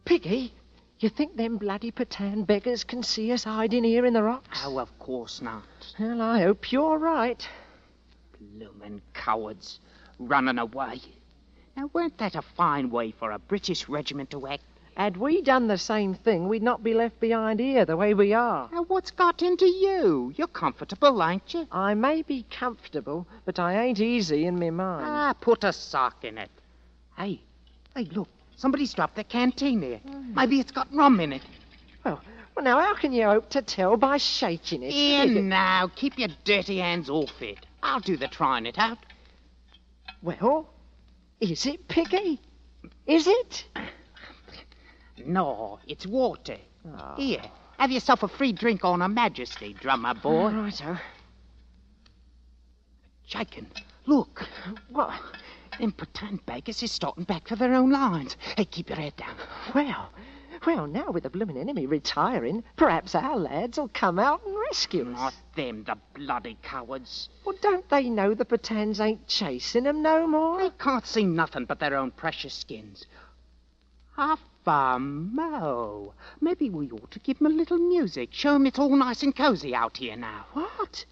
Piggy, 0.05 0.53
you 0.99 1.09
think 1.09 1.35
them 1.35 1.57
bloody 1.57 1.91
Pathan 1.91 2.45
beggars 2.45 2.83
can 2.83 3.03
see 3.03 3.31
us 3.31 3.43
hiding 3.43 3.83
here 3.83 4.05
in 4.05 4.13
the 4.13 4.23
rocks? 4.23 4.61
Oh, 4.63 4.79
of 4.79 4.97
course 4.99 5.41
not. 5.41 5.63
Well, 5.99 6.21
I 6.21 6.41
hope 6.41 6.71
you're 6.71 6.97
right. 6.97 7.47
Bloomin' 8.39 9.01
cowards. 9.13 9.79
Running 10.19 10.59
away. 10.59 11.01
Now, 11.75 11.89
weren't 11.93 12.17
that 12.19 12.35
a 12.35 12.41
fine 12.41 12.89
way 12.89 13.11
for 13.11 13.31
a 13.31 13.39
British 13.39 13.89
regiment 13.89 14.29
to 14.31 14.47
act? 14.47 14.63
Had 14.95 15.17
we 15.17 15.41
done 15.41 15.67
the 15.67 15.77
same 15.77 16.13
thing, 16.13 16.47
we'd 16.47 16.61
not 16.61 16.83
be 16.83 16.93
left 16.93 17.19
behind 17.19 17.59
here 17.59 17.83
the 17.83 17.97
way 17.97 18.13
we 18.13 18.33
are. 18.33 18.69
Now, 18.71 18.83
what's 18.83 19.09
got 19.09 19.41
into 19.41 19.65
you? 19.65 20.31
You're 20.35 20.47
comfortable, 20.47 21.23
ain't 21.23 21.51
you? 21.53 21.67
I 21.71 21.95
may 21.95 22.21
be 22.21 22.45
comfortable, 22.51 23.27
but 23.45 23.57
I 23.57 23.85
ain't 23.85 23.99
easy 23.99 24.45
in 24.45 24.59
me 24.59 24.69
mind. 24.69 25.05
Ah, 25.07 25.33
put 25.33 25.63
a 25.63 25.73
sock 25.73 26.23
in 26.23 26.37
it. 26.37 26.51
Hey, 27.17 27.41
hey, 27.95 28.05
look. 28.11 28.29
Somebody's 28.55 28.93
dropped 28.93 29.15
their 29.15 29.23
canteen 29.23 29.81
here. 29.81 29.99
Maybe 30.35 30.59
it's 30.59 30.71
got 30.71 30.87
rum 30.93 31.19
in 31.19 31.33
it. 31.33 31.41
Well, 32.05 32.21
well, 32.55 32.63
now, 32.63 32.79
how 32.79 32.93
can 32.93 33.13
you 33.13 33.25
hope 33.25 33.49
to 33.49 33.63
tell 33.63 33.97
by 33.97 34.17
shaking 34.17 34.83
it? 34.83 34.91
Here 34.91 35.25
now, 35.41 35.89
keep 35.95 36.19
your 36.19 36.29
dirty 36.43 36.77
hands 36.77 37.09
off 37.09 37.41
it. 37.41 37.65
I'll 37.81 37.99
do 37.99 38.15
the 38.15 38.27
trying 38.27 38.67
it 38.67 38.77
out. 38.77 38.99
Well, 40.23 40.69
is 41.41 41.65
it, 41.65 41.85
Piggy? 41.89 42.39
Is 43.05 43.27
it? 43.27 43.65
No, 45.25 45.79
it's 45.85 46.07
water. 46.07 46.57
Oh. 46.87 47.15
Here, 47.17 47.41
have 47.77 47.91
yourself 47.91 48.23
a 48.23 48.29
free 48.29 48.53
drink 48.53 48.85
on 48.85 49.01
Her 49.01 49.09
Majesty, 49.09 49.73
drummer 49.73 50.13
boy. 50.13 50.49
Righto. 50.49 50.97
Shaken, 53.25 53.67
look. 54.05 54.47
What? 54.89 55.19
Them 55.77 55.91
Pathan 55.91 56.39
beggars 56.45 56.81
is 56.83 56.91
starting 56.91 57.25
back 57.25 57.49
for 57.49 57.57
their 57.57 57.73
own 57.73 57.91
lines. 57.91 58.37
Hey, 58.55 58.63
keep 58.63 58.89
your 58.89 58.99
head 58.99 59.17
down. 59.17 59.35
Well, 59.75 60.09
well, 60.65 60.87
now 60.87 61.11
with 61.11 61.23
the 61.23 61.29
blooming 61.29 61.57
enemy 61.57 61.85
retiring, 61.85 62.63
perhaps 62.75 63.15
our 63.15 63.37
lads'll 63.37 63.89
come 63.89 64.19
out 64.19 64.41
and 64.45 64.55
rescue 64.55 65.11
us. 65.11 65.17
Not 65.17 65.33
them, 65.55 65.83
the 65.83 65.97
bloody 66.13 66.57
cowards. 66.61 67.29
Well, 67.45 67.55
don't 67.61 67.87
they 67.89 68.09
know 68.09 68.33
the 68.33 68.45
Pathans 68.45 68.99
ain't 68.99 69.27
chasing 69.27 69.85
'em 69.85 70.01
no 70.01 70.27
more? 70.27 70.57
They 70.59 70.69
can't 70.71 71.05
see 71.05 71.25
nothing 71.25 71.65
but 71.65 71.79
their 71.79 71.95
own 71.95 72.11
precious 72.11 72.53
skins. 72.53 73.05
Mo. 74.65 76.13
Maybe 76.39 76.69
we 76.69 76.89
ought 76.91 77.11
to 77.11 77.19
give 77.19 77.41
'em 77.41 77.47
a 77.47 77.49
little 77.49 77.77
music. 77.77 78.29
Show 78.31 78.55
'em 78.55 78.65
it's 78.65 78.79
all 78.79 78.95
nice 78.95 79.21
and 79.23 79.35
cozy 79.35 79.75
out 79.75 79.97
here 79.97 80.15
now. 80.15 80.45
What? 80.53 81.05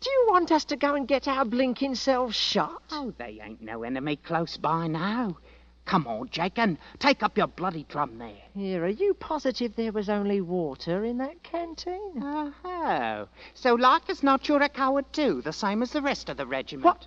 Do 0.00 0.10
you 0.10 0.26
want 0.30 0.52
us 0.52 0.64
to 0.66 0.76
go 0.76 0.94
and 0.94 1.08
get 1.08 1.26
our 1.26 1.44
blinking 1.44 1.94
selves 1.96 2.36
shot? 2.36 2.82
Oh, 2.90 3.12
they 3.18 3.40
ain't 3.42 3.62
no 3.62 3.82
enemy 3.82 4.16
close 4.16 4.56
by 4.56 4.86
now. 4.86 5.38
Come 5.84 6.06
on, 6.06 6.28
Jake, 6.30 6.58
and 6.58 6.78
take 6.98 7.22
up 7.22 7.36
your 7.36 7.48
bloody 7.48 7.84
drum 7.88 8.18
there. 8.18 8.42
Here, 8.54 8.84
are 8.84 8.88
you 8.88 9.14
positive 9.14 9.74
there 9.76 9.92
was 9.92 10.08
only 10.08 10.40
water 10.40 11.04
in 11.04 11.18
that 11.18 11.42
canteen? 11.42 12.22
Oh, 12.22 13.28
so 13.54 13.74
like 13.74 14.08
as 14.08 14.22
not 14.22 14.48
you're 14.48 14.62
a 14.62 14.68
coward 14.68 15.12
too, 15.12 15.42
the 15.42 15.52
same 15.52 15.82
as 15.82 15.92
the 15.92 16.00
rest 16.00 16.28
of 16.28 16.36
the 16.36 16.46
regiment. 16.46 16.84
What? 16.84 17.06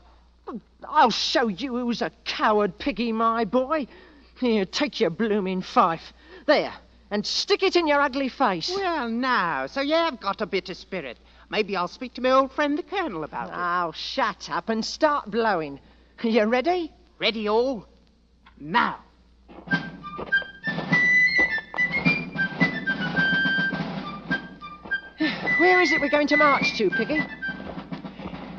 I'll 0.88 1.09
show 1.09 1.47
you 1.47 1.77
who's 1.77 2.01
a 2.01 2.11
coward, 2.25 2.77
Piggy, 2.77 3.11
my 3.11 3.45
boy. 3.45 3.88
Here, 4.39 4.65
take 4.65 4.99
your 4.99 5.09
blooming 5.09 5.61
fife. 5.61 6.13
There, 6.45 6.73
and 7.09 7.25
stick 7.25 7.63
it 7.63 7.75
in 7.75 7.88
your 7.88 8.01
ugly 8.01 8.29
face. 8.29 8.71
Well, 8.75 9.09
now, 9.09 9.67
so 9.67 9.81
you 9.81 9.95
have 9.95 10.19
got 10.19 10.41
a 10.41 10.45
bit 10.45 10.69
of 10.69 10.77
spirit. 10.77 11.17
Maybe 11.49 11.75
I'll 11.75 11.88
speak 11.88 12.13
to 12.15 12.21
my 12.21 12.31
old 12.31 12.51
friend 12.51 12.77
the 12.77 12.83
Colonel 12.83 13.23
about 13.23 13.49
it. 13.49 13.55
Oh, 13.55 13.91
shut 13.93 14.49
up 14.51 14.69
and 14.69 14.83
start 14.83 15.31
blowing. 15.31 15.79
You 16.21 16.43
ready? 16.43 16.91
Ready 17.17 17.47
all? 17.47 17.88
Now. 18.59 18.99
Where 25.59 25.81
is 25.81 25.91
it 25.91 25.99
we're 26.01 26.09
going 26.09 26.27
to 26.27 26.37
march 26.37 26.77
to, 26.77 26.89
Piggy? 26.89 27.19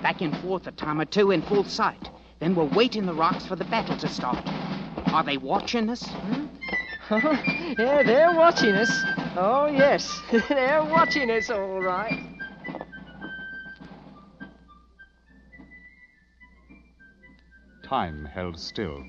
Back 0.02 0.20
and 0.20 0.37
forth 0.38 0.66
a 0.66 0.72
time 0.72 1.00
or 1.00 1.04
two 1.04 1.30
in 1.30 1.42
full 1.42 1.64
sight. 1.64 2.11
Then 2.38 2.54
we'll 2.54 2.68
wait 2.68 2.96
in 2.96 3.06
the 3.06 3.14
rocks 3.14 3.46
for 3.46 3.56
the 3.56 3.64
battle 3.64 3.96
to 3.96 4.09
start. 4.09 4.46
Are 5.06 5.24
they 5.24 5.38
watching 5.38 5.88
us? 5.88 6.06
Hmm? 6.06 6.46
yeah, 7.78 8.02
they're 8.02 8.35
watching 8.35 8.74
us. 8.74 8.90
Oh, 9.37 9.66
yes, 9.66 10.20
they're 10.48 10.82
watching 10.82 11.30
us, 11.30 11.50
all 11.50 11.80
right. 11.80 12.37
Time 17.85 18.24
held 18.24 18.59
still, 18.59 19.04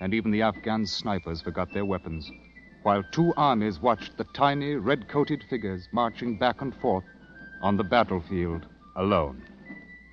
and 0.00 0.12
even 0.14 0.30
the 0.30 0.42
Afghan 0.42 0.86
snipers 0.86 1.40
forgot 1.42 1.72
their 1.72 1.84
weapons, 1.84 2.32
while 2.82 3.02
two 3.02 3.32
armies 3.36 3.80
watched 3.80 4.16
the 4.16 4.24
tiny, 4.32 4.74
red 4.74 5.08
coated 5.08 5.42
figures 5.44 5.88
marching 5.92 6.34
back 6.34 6.60
and 6.60 6.74
forth 6.76 7.04
on 7.60 7.76
the 7.76 7.84
battlefield 7.84 8.66
alone. 8.96 9.42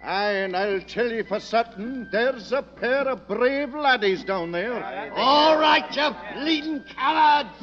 Aye, 0.02 0.32
and 0.32 0.56
I'll 0.56 0.82
tell 0.82 1.10
you 1.12 1.24
for 1.24 1.40
certain, 1.40 2.10
there's 2.12 2.52
a 2.52 2.62
pair 2.62 3.08
of 3.08 3.28
brave 3.28 3.74
laddies 3.74 4.24
down 4.24 4.52
there. 4.52 4.84
All 5.16 5.58
right, 5.58 5.96
you 5.96 6.16
bleeding 6.34 6.84
cowards! 6.84 7.58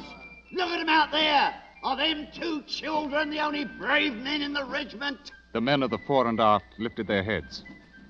Look 0.52 0.68
at 0.70 0.80
'em 0.80 0.88
out 0.88 1.10
there! 1.10 1.54
Are 1.82 1.96
them 1.96 2.28
two 2.32 2.62
children 2.62 3.30
the 3.30 3.40
only 3.40 3.64
brave 3.64 4.14
men 4.14 4.42
in 4.42 4.52
the 4.52 4.64
regiment? 4.64 5.32
The 5.52 5.60
men 5.60 5.82
of 5.82 5.90
the 5.90 5.98
fore 5.98 6.28
and 6.28 6.40
aft 6.40 6.78
lifted 6.78 7.06
their 7.06 7.22
heads, 7.22 7.64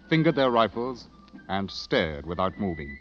fingered 0.08 0.34
their 0.34 0.50
rifles, 0.50 1.08
and 1.48 1.70
stared 1.70 2.26
without 2.26 2.58
moving. 2.60 2.98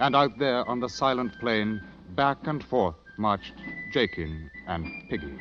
And 0.00 0.14
out 0.14 0.38
there 0.38 0.68
on 0.68 0.78
the 0.78 0.88
silent 0.88 1.38
plain, 1.40 1.82
back 2.14 2.46
and 2.46 2.62
forth 2.62 2.94
marched 3.16 3.54
Jakin 3.90 4.48
and 4.68 4.86
Piggy. 5.08 5.36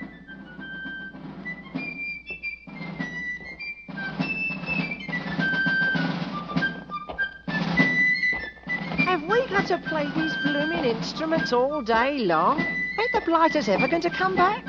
Have 9.05 9.23
we 9.23 9.47
got 9.47 9.67
to 9.67 9.77
play 9.77 10.09
these 10.15 10.35
blooming 10.37 10.85
instruments 10.85 11.53
all 11.53 11.83
day 11.83 12.17
long? 12.19 12.59
Ain't 12.59 13.11
the 13.13 13.21
blighters 13.21 13.69
ever 13.69 13.87
going 13.87 14.01
to 14.01 14.09
come 14.09 14.35
back? 14.35 14.65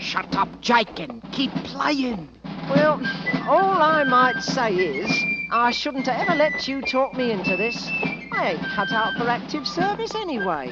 Shut 0.00 0.34
up, 0.34 0.48
Jake, 0.60 0.98
and 0.98 1.22
keep 1.30 1.52
playing. 1.62 2.28
Well, 2.68 3.00
all 3.48 3.80
I 3.80 4.02
might 4.04 4.42
say 4.42 4.74
is 4.74 5.24
I 5.52 5.70
shouldn't 5.70 6.06
have 6.06 6.28
ever 6.28 6.36
let 6.36 6.66
you 6.66 6.82
talk 6.82 7.16
me 7.16 7.30
into 7.30 7.56
this. 7.56 7.88
I 8.36 8.50
ain't 8.52 8.62
cut 8.74 8.90
out 8.90 9.14
for 9.16 9.28
active 9.28 9.66
service 9.66 10.14
anyway. 10.14 10.70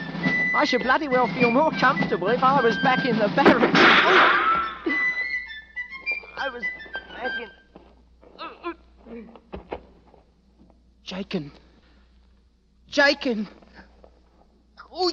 I 0.54 0.64
should 0.64 0.82
bloody 0.82 1.06
well 1.08 1.28
feel 1.28 1.50
more 1.50 1.70
comfortable 1.70 2.28
if 2.28 2.42
I 2.42 2.60
was 2.60 2.76
back 2.78 3.06
in 3.06 3.18
the 3.18 3.28
barracks. 3.28 3.78
I 6.36 6.48
was 6.52 6.64
back 7.14 7.40
in. 7.40 9.28
Jakin. 11.04 11.52
Jakin. 12.88 13.48
Oh, 14.92 15.12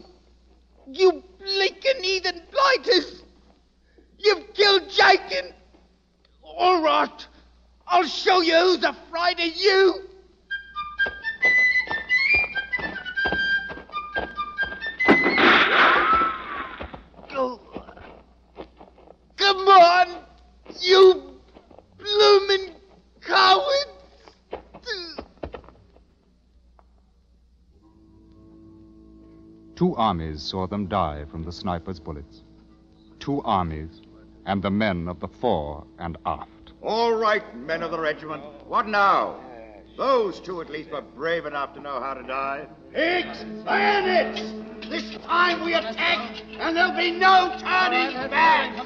you 0.88 1.24
blinking 1.38 2.04
heathen 2.04 2.42
blighters! 2.52 3.24
You've 4.18 4.54
killed 4.54 4.90
Jakin! 4.90 5.54
All 6.44 6.82
right. 6.82 7.28
I'll 7.88 8.06
show 8.06 8.42
you 8.42 8.58
who's 8.58 8.84
afraid 8.84 9.40
of 9.40 9.56
you! 9.56 10.09
Armies 30.10 30.42
saw 30.42 30.66
them 30.66 30.88
die 30.88 31.24
from 31.30 31.44
the 31.44 31.52
sniper's 31.52 32.00
bullets. 32.00 32.42
Two 33.20 33.44
armies, 33.44 34.02
and 34.48 34.64
the 34.64 34.72
men 34.72 35.08
of 35.08 35.20
the 35.20 35.28
fore 35.28 35.86
and 36.00 36.18
aft. 36.26 36.74
All 36.82 37.14
right, 37.14 37.44
men 37.56 37.84
of 37.84 37.92
the 37.92 38.00
regiment. 38.00 38.44
What 38.68 38.88
now? 38.88 39.40
Those 39.98 40.40
two 40.40 40.62
at 40.62 40.72
least 40.72 40.90
were 40.90 41.02
brave 41.02 41.46
enough 41.46 41.76
to 41.76 41.80
know 41.80 42.00
how 42.00 42.16
to 42.16 42.24
die. 42.24 42.66
Pigs, 42.92 43.44
bayonets! 43.64 44.42
This 44.90 45.16
time 45.28 45.64
we 45.64 45.76
attack, 45.76 46.42
and 46.58 46.76
there'll 46.76 46.98
be 46.98 47.12
no 47.12 47.56
turning 47.60 48.16
back. 48.32 48.84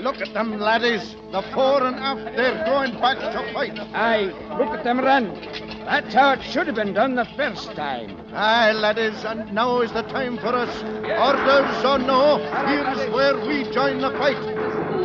Look 0.00 0.16
at 0.16 0.34
them, 0.34 0.58
laddies. 0.58 1.14
The 1.30 1.42
fore 1.54 1.84
and 1.84 1.94
aft, 1.94 2.34
they're 2.34 2.64
going 2.64 2.98
back 3.00 3.18
to 3.18 3.52
fight. 3.54 3.78
Aye, 3.94 4.32
look 4.58 4.76
at 4.76 4.82
them 4.82 4.98
run. 4.98 5.77
That's 5.88 6.12
how 6.12 6.32
it 6.34 6.42
should 6.42 6.66
have 6.66 6.76
been 6.76 6.92
done 6.92 7.14
the 7.14 7.24
first 7.24 7.72
time. 7.72 8.14
Aye, 8.34 8.72
laddies, 8.72 9.24
and 9.24 9.50
now 9.54 9.80
is 9.80 9.90
the 9.90 10.02
time 10.02 10.36
for 10.36 10.48
us. 10.48 10.82
Orders 10.82 11.82
or 11.82 11.98
no, 11.98 12.36
here's 12.66 13.10
where 13.10 13.38
we 13.38 13.64
join 13.72 13.98
the 13.98 14.10
fight. 14.10 14.36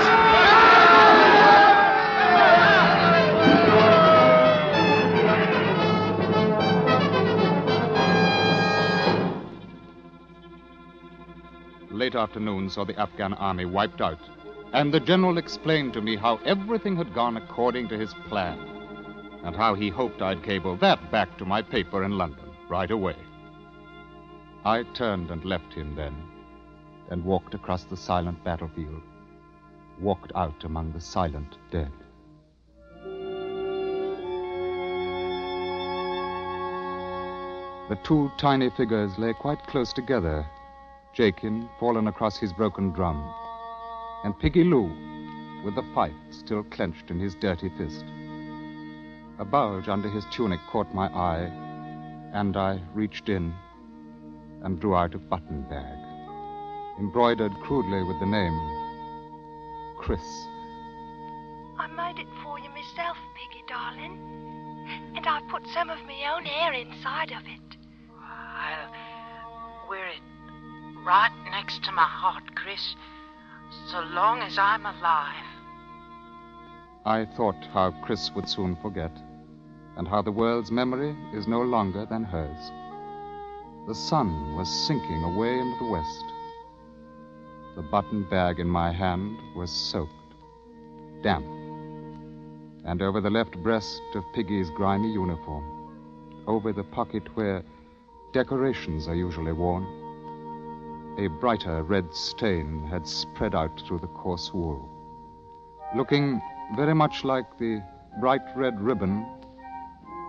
Late 11.92 12.16
afternoon 12.16 12.70
saw 12.70 12.84
the 12.84 13.00
Afghan 13.00 13.34
army 13.36 13.64
wiped 13.64 14.02
out, 14.02 14.20
and 14.74 14.94
the 14.94 15.00
general 15.00 15.38
explained 15.38 15.94
to 15.94 16.02
me 16.02 16.16
how 16.16 16.38
everything 16.46 16.96
had 16.96 17.14
gone 17.14 17.38
according 17.38 17.88
to 17.90 17.98
his 17.98 18.14
plan, 18.28 18.60
and 19.44 19.56
how 19.56 19.74
he 19.74 19.90
hoped 19.90 20.22
I'd 20.22 20.44
cable 20.44 20.76
that 20.78 21.12
back 21.12 21.38
to 21.38 21.46
my 21.46 21.62
paper 21.62 22.04
in 22.04 22.18
London 22.18 22.50
right 22.70 22.92
away. 22.92 23.16
I 24.64 24.84
turned 24.94 25.32
and 25.32 25.44
left 25.46 25.74
him 25.74 25.96
then, 25.96 26.16
and 27.10 27.26
walked 27.26 27.56
across 27.56 27.86
the 27.86 27.98
silent 27.98 28.44
battlefield, 28.44 29.02
walked 30.00 30.32
out 30.36 30.64
among 30.64 30.92
the 30.92 31.02
silent 31.02 31.58
dead. 31.72 31.92
The 37.90 37.98
two 38.04 38.30
tiny 38.38 38.70
figures 38.70 39.18
lay 39.18 39.34
quite 39.34 39.66
close 39.66 39.92
together, 39.92 40.46
Jakin 41.14 41.68
fallen 41.80 42.08
across 42.08 42.38
his 42.38 42.54
broken 42.54 42.92
drum, 42.92 43.34
and 44.24 44.38
Piggy 44.40 44.64
Lew 44.64 44.92
with 45.64 45.76
the 45.76 45.86
fife 45.94 46.14
still 46.30 46.64
clenched 46.64 47.10
in 47.10 47.20
his 47.20 47.36
dirty 47.36 47.70
fist. 47.78 48.06
A 49.40 49.46
bulge 49.46 49.88
under 49.88 50.10
his 50.10 50.26
tunic 50.32 50.60
caught 50.70 50.94
my 50.94 51.08
eye, 51.08 51.50
and 52.34 52.58
I 52.58 52.82
reached 52.94 53.30
in 53.30 53.54
and 54.64 54.80
drew 54.80 54.96
out 54.96 55.16
a 55.16 55.18
button 55.18 55.62
bag, 55.70 55.98
embroidered 57.00 57.54
crudely 57.64 58.04
with 58.04 58.20
the 58.20 58.26
name 58.26 58.58
Chris. 59.98 60.22
I 61.78 61.88
made 61.88 62.20
it 62.20 62.28
for 62.44 62.60
you 62.60 62.70
myself, 62.70 63.18
Piggy, 63.36 63.64
darling. 63.68 64.18
And 65.16 65.26
I've 65.28 65.48
put 65.50 65.68
some 65.74 65.90
of 65.90 66.00
my 66.06 66.36
own 66.36 66.44
hair 66.46 66.74
inside 66.74 67.32
of 67.32 67.44
it. 67.46 67.78
I'll 68.20 69.88
wear 69.90 70.08
it 70.08 70.22
right 71.06 71.32
next 71.52 71.84
to 71.84 71.92
my 71.92 72.04
heart, 72.04 72.56
Chris, 72.56 72.96
so 73.92 74.02
long 74.02 74.42
as 74.42 74.58
I'm 74.58 74.86
alive. 74.86 75.46
I 77.06 77.26
thought 77.26 77.66
how 77.74 77.92
Chris 78.04 78.32
would 78.36 78.48
soon 78.48 78.76
forget, 78.82 79.12
and 79.98 80.08
how 80.08 80.22
the 80.22 80.32
world's 80.32 80.72
memory 80.72 81.16
is 81.34 81.48
no 81.48 81.62
longer 81.62 82.06
than 82.06 82.24
hers. 82.24 82.72
The 83.88 83.96
sun 83.96 84.56
was 84.56 84.70
sinking 84.88 85.24
away 85.24 85.58
into 85.60 85.80
the 85.84 85.92
west. 85.92 86.26
The 87.76 87.82
button 87.82 88.24
bag 88.30 88.60
in 88.60 88.68
my 88.68 88.92
hand 88.92 89.38
was 89.56 89.72
soaked, 89.72 90.12
damp, 91.24 91.46
and 92.86 93.02
over 93.02 93.22
the 93.22 93.30
left 93.30 93.58
breast 93.64 94.02
of 94.16 94.24
Piggy's 94.34 94.70
grimy 94.72 95.12
uniform, 95.12 95.64
over 96.48 96.74
the 96.74 96.84
pocket 96.84 97.24
where 97.36 97.64
decorations 98.34 99.08
are 99.08 99.16
usually 99.16 99.54
worn, 99.54 99.86
a 101.20 101.28
brighter 101.28 101.84
red 101.84 102.14
stain 102.14 102.88
had 102.90 103.06
spread 103.06 103.54
out 103.54 103.82
through 103.86 104.00
the 104.00 104.08
coarse 104.08 104.54
wool, 104.54 104.90
looking 105.94 106.42
very 106.78 106.96
much 106.96 107.26
like 107.26 107.58
the 107.58 107.84
bright 108.22 108.42
red 108.56 108.80
ribbon 108.80 109.28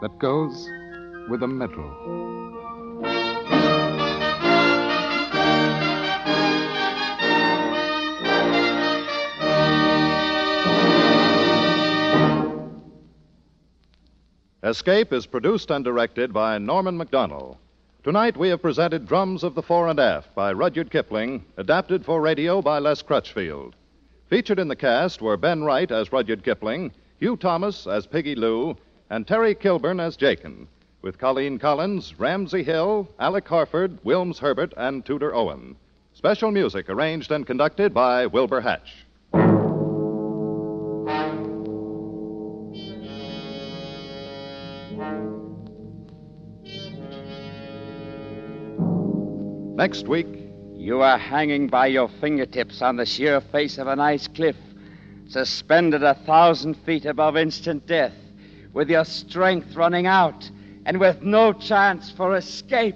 that 0.03 0.19
goes 0.19 0.69
with 1.29 1.45
a 1.45 1.47
medal. 1.47 1.89
Escape 14.65 15.13
is 15.13 15.27
produced 15.27 15.71
and 15.71 15.85
directed 15.85 16.33
by 16.33 16.59
Norman 16.59 16.99
Macdonnell. 16.99 17.59
Tonight 18.03 18.35
we 18.35 18.49
have 18.49 18.63
presented 18.63 19.07
Drums 19.07 19.45
of 19.45 19.55
the 19.55 19.63
Fore 19.63 19.89
and 19.89 20.01
Aft 20.01 20.35
by 20.35 20.55
Rudyard 20.55 20.91
Kipling, 20.91 21.45
adapted 21.59 22.03
for 22.03 22.23
radio 22.23 22.63
by 22.63 22.79
Les 22.79 23.03
Crutchfield. 23.03 23.75
Featured 24.31 24.59
in 24.59 24.69
the 24.69 24.75
cast 24.77 25.21
were 25.21 25.37
Ben 25.37 25.63
Wright 25.65 25.91
as 25.91 26.11
Rudyard 26.11 26.43
Kipling, 26.43 26.93
Hugh 27.19 27.37
Thomas 27.37 27.87
as 27.87 28.07
Piggy 28.07 28.35
Lew, 28.35 28.75
and 29.11 29.27
Terry 29.27 29.55
Kilburn 29.55 30.01
as 30.01 30.17
Jakin, 30.17 30.67
with 31.03 31.19
Colleen 31.19 31.59
Collins, 31.59 32.19
Ramsey 32.19 32.63
Hill, 32.63 33.07
Alec 33.19 33.47
Harford, 33.47 34.03
Wilms 34.03 34.39
Herbert, 34.39 34.73
and 34.79 35.05
Tudor 35.05 35.35
Owen. 35.35 35.77
Special 36.15 36.51
music 36.51 36.89
arranged 36.89 37.31
and 37.31 37.47
conducted 37.47 37.93
by 37.93 38.25
Wilbur 38.25 38.63
Hatch. 38.63 39.05
Next 49.81 50.07
week, 50.07 50.27
You 50.77 51.01
are 51.01 51.17
hanging 51.17 51.69
by 51.69 51.87
your 51.87 52.11
fingertips 52.21 52.83
on 52.83 52.97
the 52.97 53.07
sheer 53.07 53.41
face 53.41 53.79
of 53.79 53.87
an 53.87 53.99
ice 53.99 54.29
cliff, 54.29 54.57
suspended 55.27 56.03
a 56.03 56.13
thousand 56.27 56.75
feet 56.85 57.07
above 57.07 57.39
instant 57.39 57.87
death, 57.87 58.13
with 58.75 58.91
your 58.91 59.07
strength 59.07 59.75
running 59.75 60.07
out 60.07 60.51
and 60.85 61.01
with 61.01 61.23
no 61.23 61.55
chance 61.55 62.11
for 62.11 62.37
escape. 62.37 62.95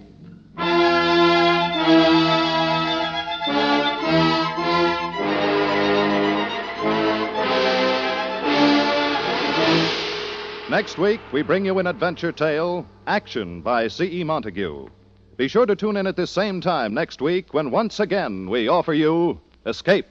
Next 10.68 10.99
week, 10.99 11.20
we 11.33 11.40
bring 11.40 11.64
you 11.64 11.79
an 11.79 11.87
adventure 11.87 12.33
tale, 12.33 12.87
Action 13.07 13.62
by 13.62 13.88
C.E. 13.88 14.23
Montague. 14.23 14.88
Be 15.37 15.49
sure 15.49 15.66
to 15.66 15.75
tune 15.75 15.97
in 15.97 16.07
at 16.07 16.14
this 16.14 16.31
same 16.31 16.61
time 16.61 16.94
next 16.94 17.20
week 17.20 17.53
when 17.53 17.73
once 17.73 17.99
again 17.99 18.49
we 18.49 18.68
offer 18.68 18.94
you 18.94 19.40
Escape. 19.66 20.07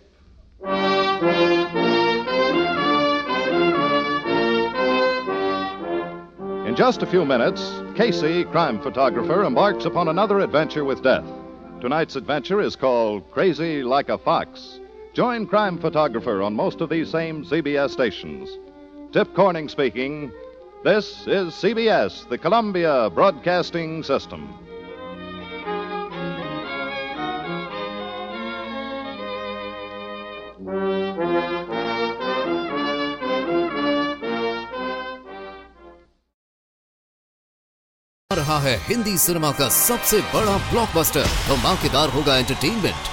In 6.67 6.75
just 6.75 7.03
a 7.03 7.05
few 7.05 7.23
minutes, 7.23 7.81
Casey, 7.95 8.43
crime 8.43 8.81
photographer, 8.81 9.45
embarks 9.45 9.85
upon 9.85 10.09
another 10.09 10.41
adventure 10.41 10.83
with 10.83 11.01
death. 11.03 11.25
Tonight's 11.79 12.17
adventure 12.17 12.59
is 12.59 12.75
called 12.75 13.29
Crazy 13.31 13.81
Like 13.81 14.09
a 14.09 14.17
Fox. 14.17 14.81
Join 15.13 15.45
crime 15.45 15.77
photographer 15.77 16.41
on 16.41 16.53
most 16.53 16.81
of 16.81 16.89
these 16.89 17.09
same 17.09 17.45
CBS 17.45 17.91
stations. 17.91 18.49
Tip 19.13 19.33
Corning 19.35 19.69
speaking. 19.69 20.33
This 20.83 21.27
is 21.27 21.53
CBS, 21.53 22.27
the 22.27 22.37
Columbia 22.37 23.09
Broadcasting 23.09 24.03
System. 24.03 24.53
रहा 38.35 38.59
है 38.59 38.75
Hindi 38.87 39.17
cinema 39.17 39.51
का 39.59 39.69
सबसे 39.79 40.19
बड़ा 40.33 40.57
blockbuster 40.71 41.25
धमाकेदार 41.47 42.09
होगा 42.09 42.37
entertainment 42.37 43.12